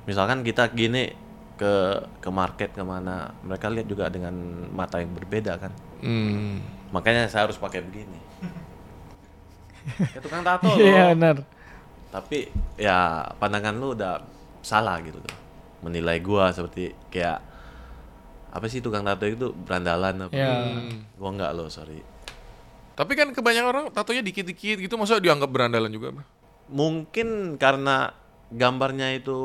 Misalkan 0.04 0.42
kita 0.42 0.68
gini 0.70 1.14
ke 1.56 1.74
ke 2.20 2.30
market 2.30 2.76
ke 2.76 2.84
mana, 2.84 3.32
mereka 3.40 3.72
lihat 3.72 3.88
juga 3.88 4.10
dengan 4.10 4.36
mata 4.70 5.00
yang 5.00 5.14
berbeda 5.14 5.56
kan. 5.56 5.72
Hmm. 6.02 6.60
Makanya 6.92 7.26
saya 7.26 7.48
harus 7.48 7.56
pakai 7.56 7.80
begini. 7.80 8.20
Ya 9.86 10.18
tukang 10.18 10.42
tato 10.42 10.66
Iya 10.76 11.14
loh. 11.14 11.14
benar. 11.14 11.36
Tapi 12.16 12.48
ya 12.76 12.98
pandangan 13.36 13.76
lu 13.76 13.92
udah 13.92 14.24
salah 14.64 15.04
gitu 15.04 15.20
loh. 15.20 15.36
Menilai 15.84 16.24
gua 16.24 16.50
seperti 16.50 16.96
kayak 17.12 17.44
apa 18.50 18.66
sih 18.66 18.80
tukang 18.80 19.04
tato 19.04 19.28
itu 19.28 19.52
berandalan 19.52 20.16
apa? 20.24 20.32
Ya. 20.32 20.80
Gua 21.14 21.30
enggak 21.30 21.52
loh, 21.52 21.68
sorry. 21.68 22.00
Tapi 22.96 23.12
kan 23.14 23.36
kebanyakan 23.36 23.68
orang 23.68 23.86
tatonya 23.92 24.24
dikit-dikit 24.24 24.80
gitu, 24.80 24.96
masa 24.96 25.20
dianggap 25.20 25.52
berandalan 25.52 25.92
juga? 25.92 26.16
Bro? 26.16 26.26
mungkin 26.66 27.62
karena 27.62 28.10
gambarnya 28.50 29.14
itu 29.14 29.38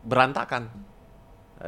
berantakan 0.00 0.72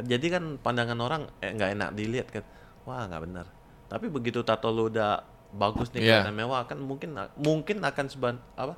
jadi 0.00 0.40
kan 0.40 0.57
pandangan 0.57 0.96
orang 0.98 1.22
eh, 1.38 1.53
nggak 1.53 1.70
enak 1.77 1.88
dilihat 1.92 2.29
kan 2.33 2.44
wah 2.83 3.05
nggak 3.05 3.22
benar 3.29 3.46
tapi 3.87 4.09
begitu 4.09 4.40
tato 4.40 4.72
lu 4.72 4.88
udah 4.88 5.20
bagus 5.53 5.92
nih 5.92 6.00
Iya. 6.00 6.24
kelihatan 6.24 6.35
mewah 6.35 6.64
kan 6.64 6.81
mungkin 6.81 7.12
mungkin 7.37 7.85
akan 7.85 8.07
seban 8.09 8.37
apa 8.57 8.74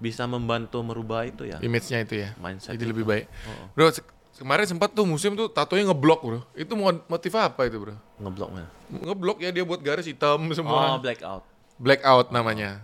bisa 0.00 0.24
membantu 0.24 0.80
merubah 0.80 1.22
itu 1.22 1.44
ya 1.44 1.60
Image-nya 1.60 2.02
itu 2.02 2.14
ya. 2.18 2.32
mindset 2.36 2.72
Jadi 2.72 2.82
itu. 2.82 2.90
lebih 2.90 3.04
baik. 3.04 3.24
Oh. 3.44 3.68
Bro, 3.72 3.86
se- 3.92 4.06
kemarin 4.34 4.64
sempat 4.64 4.90
tuh 4.90 5.04
musim 5.04 5.36
tuh 5.36 5.46
tatonya 5.46 5.84
ngeblok, 5.86 6.20
Bro. 6.20 6.40
Itu 6.54 6.72
mo- 6.72 7.04
motif 7.06 7.30
apa 7.34 7.68
itu, 7.68 7.76
Bro? 7.76 7.94
ngebloknya 8.16 8.64
Ngeblok 8.88 9.38
ya 9.38 9.50
dia 9.50 9.62
buat 9.62 9.78
garis 9.78 10.04
hitam 10.04 10.40
oh 10.42 10.56
semua. 10.56 10.96
blackout 10.96 11.44
Blackout 11.76 12.28
namanya. 12.30 12.80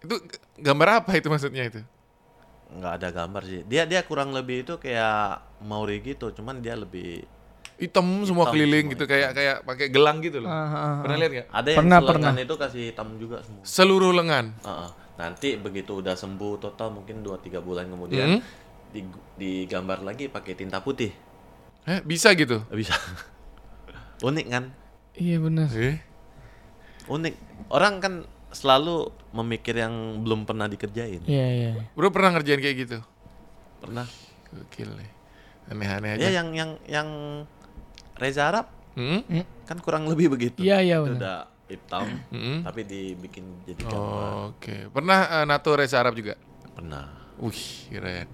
Itu 0.00 0.16
g- 0.18 0.40
gambar 0.58 1.04
apa 1.04 1.12
itu 1.14 1.28
maksudnya 1.28 1.68
itu? 1.68 1.80
nggak 2.70 3.02
ada 3.02 3.08
gambar 3.10 3.42
sih 3.42 3.60
dia 3.66 3.82
dia 3.82 3.98
kurang 4.00 4.30
lebih 4.30 4.62
itu 4.62 4.78
kayak 4.78 5.42
Maori 5.60 5.98
gitu 6.00 6.30
cuman 6.30 6.62
dia 6.62 6.78
lebih 6.78 7.26
Hitam 7.74 8.06
semua 8.22 8.46
Hitam 8.46 8.54
keliling 8.54 8.86
semua, 8.86 8.92
gitu 8.94 9.04
kayak 9.08 9.30
kayak 9.32 9.56
pakai 9.64 9.86
gelang 9.88 10.20
gitu 10.20 10.38
loh. 10.38 10.46
Ah, 10.46 10.54
ah, 10.54 10.70
ah. 10.70 10.94
Pernah 11.00 11.16
lihat 11.16 11.32
nggak? 11.32 11.48
ada 11.50 11.66
yang 11.66 11.78
Pernah, 11.80 11.98
selengan 11.98 12.14
pernah. 12.30 12.44
itu 12.44 12.54
kasih 12.54 12.82
hitam 12.86 13.08
juga 13.16 13.36
semua 13.42 13.62
Seluruh 13.64 14.12
lengan. 14.12 14.52
Heeh. 14.60 14.90
Nanti 15.20 15.54
begitu 15.54 16.00
udah 16.00 16.14
sembuh 16.14 16.56
total 16.58 16.88
mungkin 16.90 17.20
2-3 17.20 17.60
bulan 17.60 17.84
kemudian 17.86 18.28
Hmm. 18.30 18.42
di- 18.88 19.04
digambar 19.36 20.00
lagi 20.00 20.26
pakai 20.26 20.54
tinta 20.54 20.80
putih 20.80 21.12
Eh, 21.82 22.00
bisa 22.00 22.32
gitu. 22.32 22.64
bisa 22.70 22.92
unik 24.22 24.46
kan 24.48 24.64
Iya 25.12 25.36
benar. 25.38 25.68
Eh. 25.70 26.00
unik. 27.06 27.34
Orang 27.68 27.98
kan 27.98 28.14
selalu 28.50 29.10
memikir 29.32 29.74
yang 29.74 29.92
belum 30.20 30.42
pernah 30.42 30.64
dikerjain. 30.64 31.20
Iya 31.22 31.46
iya. 31.50 31.70
Bro 31.92 32.08
pernah 32.08 32.32
ngerjain 32.32 32.58
kayak 32.58 32.76
gitu? 32.78 32.98
Pernah. 33.78 34.06
Gokil 34.48 34.88
nih. 34.88 35.10
Aneh-aneh 35.66 36.10
aja. 36.14 36.22
Ya 36.22 36.30
yang 36.32 36.48
yang 36.52 36.70
yang 36.86 37.08
Reza 38.14 38.48
Arab 38.48 38.66
Hmm? 38.90 39.22
kan 39.64 39.78
kurang 39.78 40.06
lebih 40.06 40.30
begitu. 40.30 40.60
Iya 40.60 40.78
iya 40.80 40.96
benar. 40.98 41.16
udah 41.16 41.38
hitam 41.70 42.06
Hmm? 42.28 42.60
tapi 42.62 42.82
dibikin 42.82 43.62
jadi 43.62 43.82
gambar. 43.82 43.94
Oh, 43.94 44.42
Oke. 44.52 44.88
Pernah 44.88 45.18
eh, 45.32 45.44
nato 45.44 45.70
Reza 45.72 45.96
Arab 45.96 46.12
juga? 46.12 46.34
Pernah. 46.70 47.06
Wih, 47.38 47.62
keren. 47.88 48.28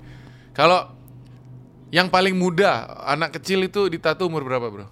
Kalau 0.51 0.91
yang 1.89 2.09
paling 2.09 2.33
muda, 2.33 2.83
anak 3.05 3.37
kecil 3.37 3.63
itu 3.63 3.87
ditato 3.87 4.25
umur 4.25 4.43
berapa, 4.43 4.67
Bro? 4.67 4.87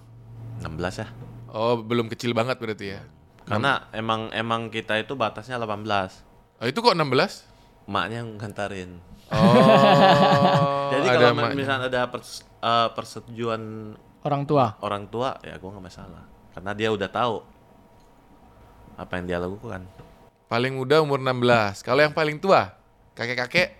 16 0.61 0.71
ya. 0.95 1.07
Oh, 1.49 1.75
belum 1.77 2.07
kecil 2.07 2.31
banget 2.31 2.55
berarti 2.55 2.93
ya. 2.93 3.01
Karena 3.43 3.89
emang 3.91 4.31
emang 4.31 4.69
kita 4.69 4.95
itu 4.95 5.13
batasnya 5.13 5.57
18. 5.57 5.83
Oh, 6.57 6.65
itu 6.65 6.77
kok 6.77 6.93
16? 6.93 7.43
Maknya 7.85 8.17
yang 8.17 8.29
ngantarin. 8.35 8.91
Oh, 9.27 10.89
Jadi 10.93 11.07
kalau 11.07 11.29
emaknya. 11.31 11.55
misalnya 11.55 11.87
ada 11.87 12.01
pers- 12.07 12.45
eh, 12.57 12.89
persetujuan 12.91 13.61
Orang 14.21 14.43
tua. 14.43 14.73
orang 14.79 15.05
tua 15.05 15.37
ya 15.39 15.53
gua 15.55 15.69
nggak 15.71 15.85
masalah. 15.85 16.23
Karena 16.49 16.71
dia 16.71 16.89
udah 16.89 17.05
tahu 17.05 17.35
apa 18.95 19.11
yang 19.15 19.25
dia 19.27 19.37
lakukan. 19.37 19.83
Paling 20.45 20.73
muda 20.75 21.01
umur 21.01 21.19
16. 21.19 21.81
Kalau 21.81 21.99
yang 21.99 22.13
paling 22.13 22.37
tua, 22.37 22.75
kakek-kakek, 23.13 23.75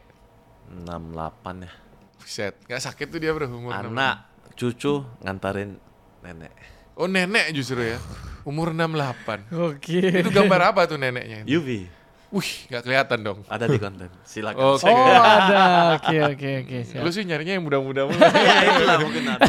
68 0.72 1.64
ya. 1.64 1.72
buset, 2.18 2.54
nggak 2.66 2.82
sakit 2.82 3.08
tuh 3.08 3.20
dia, 3.22 3.32
Bro, 3.32 3.48
umur 3.48 3.72
16. 3.72 3.86
Anak, 3.86 4.16
cucu 4.54 5.06
ngantarin 5.22 5.78
nenek. 6.20 6.52
Oh, 6.96 7.06
nenek 7.06 7.52
justru 7.52 7.86
ya. 7.86 8.00
Umur 8.44 8.74
68. 8.74 9.50
Oke. 9.74 10.00
Itu 10.22 10.30
gambar 10.30 10.74
apa 10.74 10.86
tuh 10.86 10.98
neneknya? 10.98 11.46
UV 11.46 11.90
Wih, 12.34 12.52
nggak 12.68 12.84
kelihatan 12.84 13.20
dong. 13.22 13.40
ada 13.48 13.64
di 13.64 13.80
konten. 13.80 14.10
Silakan. 14.28 14.76
Oke. 14.76 14.90
Oh 14.90 15.16
ada. 15.16 15.96
Oke 15.96 16.18
oke 16.20 16.50
oke. 16.66 16.78
Lu 17.00 17.10
sih 17.14 17.24
nyarinya 17.24 17.56
yang 17.56 17.64
muda-muda 17.64 18.04
mulu. 18.10 18.18
ya 18.20 18.76
itulah 18.76 18.98
mungkin 19.00 19.24
ada. 19.30 19.46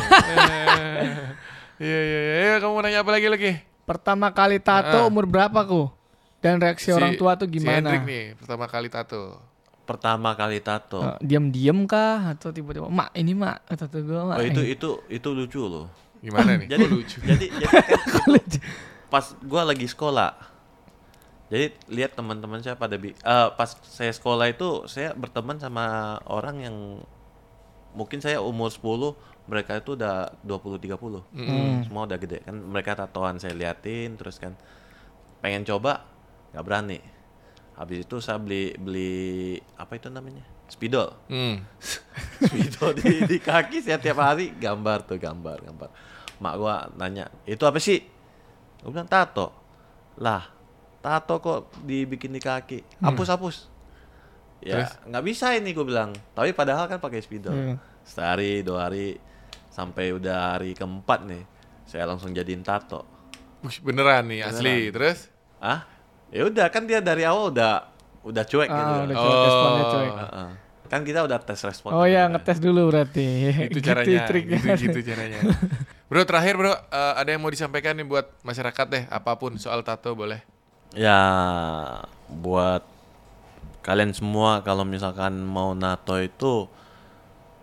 Iya, 1.77 1.99
iya, 1.99 2.21
iya. 2.21 2.35
Iya, 2.41 2.55
Kamu 2.61 2.73
mau 2.73 2.83
nanya 2.85 3.03
apa 3.03 3.11
lagi 3.11 3.27
lagi? 3.27 3.53
Pertama 3.87 4.29
kali 4.29 4.59
tato 4.59 4.99
Ah. 4.99 5.07
umur 5.07 5.25
berapa 5.25 5.63
ku? 5.63 5.87
Dan 6.39 6.59
reaksi 6.59 6.91
orang 6.91 7.15
tua 7.15 7.35
tuh 7.35 7.47
Si 7.47 7.57
gimana? 7.57 7.87
Hendrik 7.87 8.03
nih, 8.05 8.25
pertama 8.35 8.67
kali 8.67 8.87
tato. 8.87 9.39
Pertama 9.83 10.35
kali 10.35 10.59
tato. 10.59 10.99
Eh, 11.01 11.17
Diam-diam 11.25 11.87
kah 11.87 12.35
atau 12.35 12.51
tiba-tiba 12.51 12.87
mak 12.87 13.15
ini 13.15 13.33
mak 13.33 13.63
tato 13.69 14.03
gua 14.03 14.27
mak. 14.29 14.37
Oh 14.37 14.45
itu 14.45 14.61
Eh, 14.61 14.75
itu 14.75 14.91
itu 15.09 15.29
lucu 15.31 15.63
loh. 15.63 15.87
Gimana 16.19 16.55
nih? 16.59 16.67
Jadi 16.67 16.83
Kok 16.83 16.93
lucu. 16.93 17.17
jadi 17.23 17.47
jadi 17.63 17.79
kan 18.05 18.29
pas 19.13 19.25
gua 19.41 19.63
lagi 19.65 19.87
sekolah. 19.87 20.35
Jadi 21.47 21.67
lihat 21.89 22.13
teman-teman 22.13 22.59
saya 22.59 22.75
pada 22.75 22.99
bi 22.99 23.15
eh, 23.15 23.49
pas 23.55 23.71
saya 23.87 24.11
sekolah 24.11 24.51
itu 24.51 24.83
saya 24.85 25.15
berteman 25.15 25.57
sama 25.57 25.87
orang 26.27 26.57
yang 26.61 26.77
mungkin 27.97 28.21
saya 28.21 28.45
umur 28.45 28.69
10, 28.69 29.49
mereka 29.49 29.81
itu 29.81 29.97
udah 29.97 30.37
20 30.45 30.77
30. 30.85 31.25
Semua 31.89 32.05
udah 32.05 32.19
gede 32.21 32.45
kan 32.45 32.55
mereka 32.55 32.93
tatoan 32.93 33.41
saya 33.41 33.57
liatin 33.57 34.21
terus 34.21 34.37
kan 34.37 34.53
pengen 35.41 35.65
coba 35.65 36.05
nggak 36.53 36.65
berani. 36.67 37.01
Habis 37.77 38.05
itu 38.05 38.17
saya 38.21 38.37
beli 38.37 38.77
beli 38.77 39.57
apa 39.81 39.97
itu 39.97 40.13
namanya? 40.13 40.45
Spidol. 40.67 41.15
Hmm. 41.31 41.63
Spidol 42.47 42.99
di, 42.99 43.23
di 43.25 43.39
kaki 43.39 43.81
saya 43.81 44.03
tiap 44.03 44.19
hari 44.19 44.53
gambar 44.53 45.07
tuh 45.07 45.17
gambar 45.17 45.63
gambar. 45.63 45.89
Mak 46.43 46.55
gua 46.59 46.91
nanya, 46.99 47.31
"Itu 47.49 47.65
apa 47.65 47.79
sih?" 47.81 48.03
Gua 48.83 48.91
bilang 48.93 49.09
tato. 49.09 49.55
Lah, 50.19 50.43
tato 51.01 51.39
kok 51.39 51.61
dibikin 51.87 52.35
di 52.35 52.43
kaki. 52.43 53.01
Hapus 53.01 53.29
hapus. 53.31 53.57
Ya, 54.59 54.89
nggak 55.05 55.25
bisa 55.25 55.53
ini 55.53 55.71
gua 55.71 55.85
bilang. 55.85 56.11
Tapi 56.33 56.51
padahal 56.51 56.87
kan 56.87 56.99
pakai 56.99 57.21
spidol. 57.21 57.53
Hmm. 57.53 57.77
Sehari, 58.03 58.63
dua 58.63 58.87
hari 58.87 59.19
sampai 59.69 60.11
udah 60.11 60.55
hari 60.55 60.73
keempat 60.73 61.25
nih, 61.25 61.43
saya 61.85 62.05
langsung 62.05 62.31
jadiin 62.31 62.63
tato. 62.63 63.05
Wih, 63.61 63.79
beneran 63.81 64.27
nih, 64.27 64.43
asli. 64.43 64.89
Terus? 64.89 65.29
Ah? 65.59 65.85
Ya 66.29 66.45
udah 66.45 66.67
kan 66.69 66.85
dia 66.85 66.99
dari 66.99 67.23
awal 67.23 67.51
udah 67.51 67.87
udah 68.23 68.43
cuek 68.43 68.67
gitu. 68.67 68.75
Ah, 68.91 69.05
udah 69.05 69.15
Oh. 69.15 69.23
coba 69.23 69.37
responnya 69.41 69.85
coy. 69.87 70.09
Heeh. 70.09 70.49
Kan 70.87 71.01
kita 71.03 71.21
udah 71.23 71.39
tes 71.39 71.59
respon. 71.61 71.91
Oh 71.93 72.07
ya 72.07 72.27
kan. 72.27 72.39
ngetes 72.39 72.59
dulu 72.59 72.91
berarti. 72.91 73.27
Itu 73.67 73.79
Gitu 73.79 73.87
caranya. 73.87 74.23
triknya. 74.25 74.59
Gitu, 74.59 74.87
gitu 74.87 74.99
caranya. 75.05 75.39
Bro, 76.07 76.23
terakhir 76.23 76.55
bro, 76.55 76.71
eh, 76.71 76.79
ada 77.19 77.27
yang 77.27 77.43
mau 77.43 77.51
disampaikan 77.51 77.91
nih 77.93 78.07
buat 78.07 78.31
masyarakat 78.41 78.87
deh, 78.87 79.05
apa 79.11 79.35
pun 79.35 79.59
soal 79.59 79.83
tato 79.83 80.15
boleh. 80.15 80.39
Ya 80.95 81.19
buat 82.29 82.87
kalian 83.87 84.11
semua 84.11 84.67
kalau 84.67 84.83
misalkan 84.83 85.47
mau 85.47 85.71
nato 85.71 86.19
itu 86.19 86.67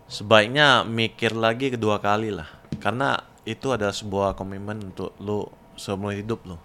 sebaiknya 0.07 0.87
mikir 0.87 1.35
lagi 1.35 1.75
kedua 1.75 1.99
kali 1.99 2.31
lah. 2.31 2.47
Karena 2.79 3.19
itu 3.43 3.75
adalah 3.75 3.91
sebuah 3.91 4.39
komitmen 4.39 4.95
untuk 4.95 5.11
lu 5.19 5.43
seumur 5.75 6.15
hidup 6.15 6.47
lu. 6.47 6.55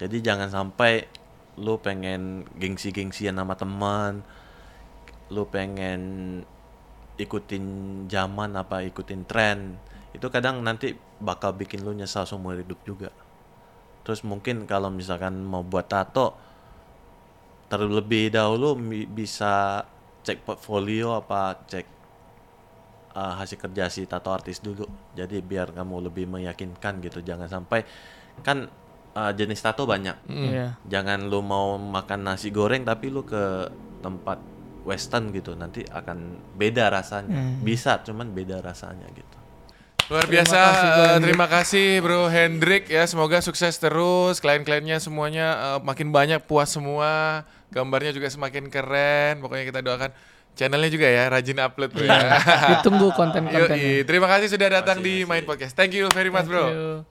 Jadi 0.00 0.24
jangan 0.24 0.48
sampai 0.48 1.04
lu 1.60 1.76
pengen 1.84 2.48
gengsi-gengsian 2.56 3.36
sama 3.36 3.58
teman 3.58 4.22
lu 5.28 5.44
pengen 5.50 6.00
ikutin 7.18 7.64
zaman 8.06 8.54
apa 8.56 8.86
ikutin 8.86 9.26
tren 9.26 9.76
itu 10.14 10.24
kadang 10.32 10.62
nanti 10.64 10.96
bakal 11.18 11.52
bikin 11.52 11.84
lu 11.84 11.92
nyesal 11.92 12.24
seumur 12.24 12.56
hidup 12.56 12.80
juga. 12.88 13.12
Terus 14.06 14.24
mungkin 14.24 14.64
kalau 14.64 14.88
misalkan 14.88 15.44
mau 15.44 15.60
buat 15.60 15.92
tato 15.92 16.47
terlebih 17.68 18.32
dahulu 18.32 18.74
bisa 19.12 19.84
cek 20.24 20.44
portfolio 20.44 21.20
apa 21.20 21.56
cek 21.68 21.86
uh, 23.16 23.34
hasil 23.40 23.56
kerja 23.60 23.88
si 23.92 24.04
tato 24.08 24.32
artis 24.32 24.60
dulu. 24.60 24.84
Jadi 25.16 25.40
biar 25.44 25.72
kamu 25.72 26.08
lebih 26.08 26.24
meyakinkan 26.28 27.00
gitu. 27.04 27.20
Jangan 27.20 27.48
sampai 27.48 27.84
kan 28.40 28.68
uh, 29.14 29.32
jenis 29.36 29.60
tato 29.60 29.84
banyak. 29.84 30.16
Iya. 30.28 30.80
Jangan 30.88 31.28
lu 31.28 31.44
mau 31.44 31.76
makan 31.76 32.24
nasi 32.24 32.48
goreng 32.48 32.84
tapi 32.88 33.12
lu 33.12 33.24
ke 33.24 33.68
tempat 34.00 34.40
western 34.88 35.28
gitu. 35.36 35.52
Nanti 35.52 35.84
akan 35.84 36.40
beda 36.56 36.88
rasanya. 36.88 37.60
Bisa 37.60 38.00
cuman 38.00 38.32
beda 38.32 38.64
rasanya 38.64 39.08
gitu. 39.12 39.38
Luar 40.08 40.24
Terima 40.24 40.40
biasa, 40.40 40.56
kasih, 40.56 40.88
Bro 40.88 40.88
eh, 40.88 41.04
Hendrik. 41.04 41.24
terima 41.28 41.46
kasih 41.52 41.88
Bro 42.00 42.22
Hendrik 42.32 42.84
ya. 42.88 43.04
Semoga 43.04 43.44
sukses 43.44 43.76
terus, 43.76 44.40
klien-kliennya 44.40 45.04
semuanya 45.04 45.76
eh, 45.76 45.80
makin 45.84 46.08
banyak, 46.08 46.40
puas 46.48 46.72
semua, 46.72 47.44
gambarnya 47.72 48.12
juga 48.12 48.28
semakin 48.28 48.68
keren. 48.68 49.40
Pokoknya 49.40 49.64
kita 49.68 49.80
doakan 49.80 50.10
channelnya 50.58 50.90
juga 50.90 51.06
ya, 51.06 51.30
rajin 51.30 51.58
upload 51.62 51.90
bro 51.94 52.04
ya. 52.04 52.20
Ditunggu 52.78 53.14
konten-kontennya. 53.14 54.04
Terima 54.04 54.26
kasih 54.26 54.50
sudah 54.50 54.68
datang 54.82 55.00
di 55.00 55.22
Main 55.22 55.46
Podcast. 55.46 55.72
Thank 55.78 55.96
you 55.96 56.10
very 56.10 56.28
much 56.28 56.44
bro. 56.50 56.66
Thank 56.66 56.76
you. 56.76 57.08